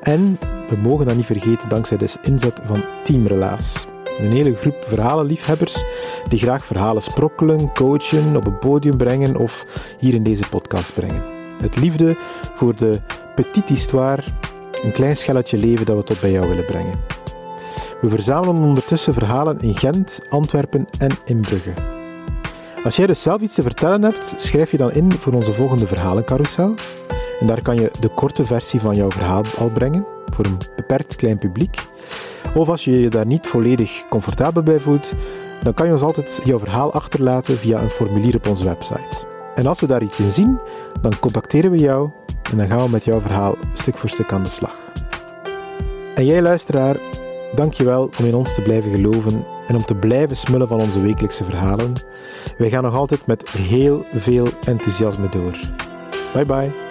En 0.01 0.39
we 0.69 0.77
mogen 0.77 1.07
dat 1.07 1.17
niet 1.17 1.27
vergeten 1.27 1.69
dankzij 1.69 1.97
de 1.97 2.09
inzet 2.23 2.61
van 2.65 2.85
Team 3.05 3.27
Relaas. 3.27 3.87
Een 4.19 4.33
hele 4.33 4.57
groep 4.57 4.85
verhalenliefhebbers 4.87 5.85
die 6.29 6.39
graag 6.39 6.65
verhalen 6.65 7.03
sprokkelen, 7.03 7.73
coachen, 7.73 8.37
op 8.37 8.47
een 8.47 8.59
podium 8.59 8.97
brengen 8.97 9.37
of 9.37 9.65
hier 9.99 10.15
in 10.15 10.23
deze 10.23 10.49
podcast 10.49 10.95
brengen. 10.95 11.23
Het 11.61 11.77
liefde 11.77 12.17
voor 12.55 12.77
de 12.77 13.01
petite 13.35 13.73
histoire, 13.73 14.23
een 14.83 14.93
klein 14.93 15.17
schelletje 15.17 15.59
leven 15.59 15.87
dat 15.87 15.97
we 15.97 16.03
tot 16.03 16.21
bij 16.21 16.31
jou 16.31 16.49
willen 16.49 16.67
brengen. 16.67 17.20
We 18.01 18.09
verzamelen 18.09 18.63
ondertussen 18.63 19.15
verhalen 19.15 19.61
in 19.61 19.77
Gent, 19.77 20.21
Antwerpen 20.29 20.87
en 20.99 21.11
in 21.25 21.41
Brugge. 21.41 21.73
Als 22.85 22.97
jij 22.97 23.07
dus 23.07 23.23
zelf 23.23 23.41
iets 23.41 23.55
te 23.55 23.63
vertellen 23.63 24.03
hebt, 24.03 24.35
schrijf 24.37 24.71
je 24.71 24.77
dan 24.77 24.93
in 24.93 25.13
voor 25.13 25.33
onze 25.33 25.55
volgende 25.55 25.87
verhalencarousel. 25.87 26.75
En 27.41 27.47
daar 27.47 27.63
kan 27.63 27.77
je 27.77 27.91
de 28.01 28.09
korte 28.09 28.45
versie 28.45 28.81
van 28.81 28.95
jouw 28.95 29.11
verhaal 29.11 29.43
al 29.59 29.71
brengen, 29.71 30.07
voor 30.33 30.45
een 30.45 30.59
beperkt 30.77 31.17
klein 31.17 31.39
publiek. 31.39 31.87
Of 32.55 32.69
als 32.69 32.85
je 32.85 33.01
je 33.01 33.09
daar 33.09 33.27
niet 33.27 33.47
volledig 33.47 34.09
comfortabel 34.09 34.63
bij 34.63 34.81
voelt, 34.81 35.13
dan 35.63 35.75
kan 35.75 35.87
je 35.87 35.93
ons 35.93 36.03
altijd 36.03 36.41
jouw 36.45 36.59
verhaal 36.59 36.93
achterlaten 36.93 37.59
via 37.59 37.83
een 37.83 37.91
formulier 37.91 38.37
op 38.37 38.49
onze 38.49 38.65
website. 38.65 39.27
En 39.55 39.67
als 39.67 39.81
we 39.81 39.87
daar 39.87 40.03
iets 40.03 40.21
in 40.21 40.33
zien, 40.33 40.59
dan 41.01 41.19
contacteren 41.19 41.71
we 41.71 41.79
jou 41.79 42.11
en 42.51 42.57
dan 42.57 42.67
gaan 42.67 42.85
we 42.85 42.91
met 42.91 43.05
jouw 43.05 43.21
verhaal 43.21 43.57
stuk 43.73 43.99
voor 43.99 44.09
stuk 44.09 44.33
aan 44.33 44.43
de 44.43 44.49
slag. 44.49 44.77
En 46.15 46.27
jij 46.27 46.43
luisteraar, 46.43 46.97
dank 47.55 47.73
je 47.73 47.85
wel 47.85 48.11
om 48.19 48.25
in 48.25 48.35
ons 48.35 48.55
te 48.55 48.63
blijven 48.63 48.91
geloven 48.91 49.47
en 49.67 49.75
om 49.77 49.85
te 49.85 49.95
blijven 49.95 50.37
smullen 50.37 50.69
van 50.69 50.81
onze 50.81 51.01
wekelijkse 51.01 51.45
verhalen. 51.45 51.93
Wij 52.59 52.71
gaan 52.71 52.83
nog 52.83 52.95
altijd 52.95 53.27
met 53.27 53.49
heel 53.49 54.05
veel 54.15 54.47
enthousiasme 54.67 55.29
door. 55.29 55.59
Bye 56.33 56.47
bye. 56.47 56.90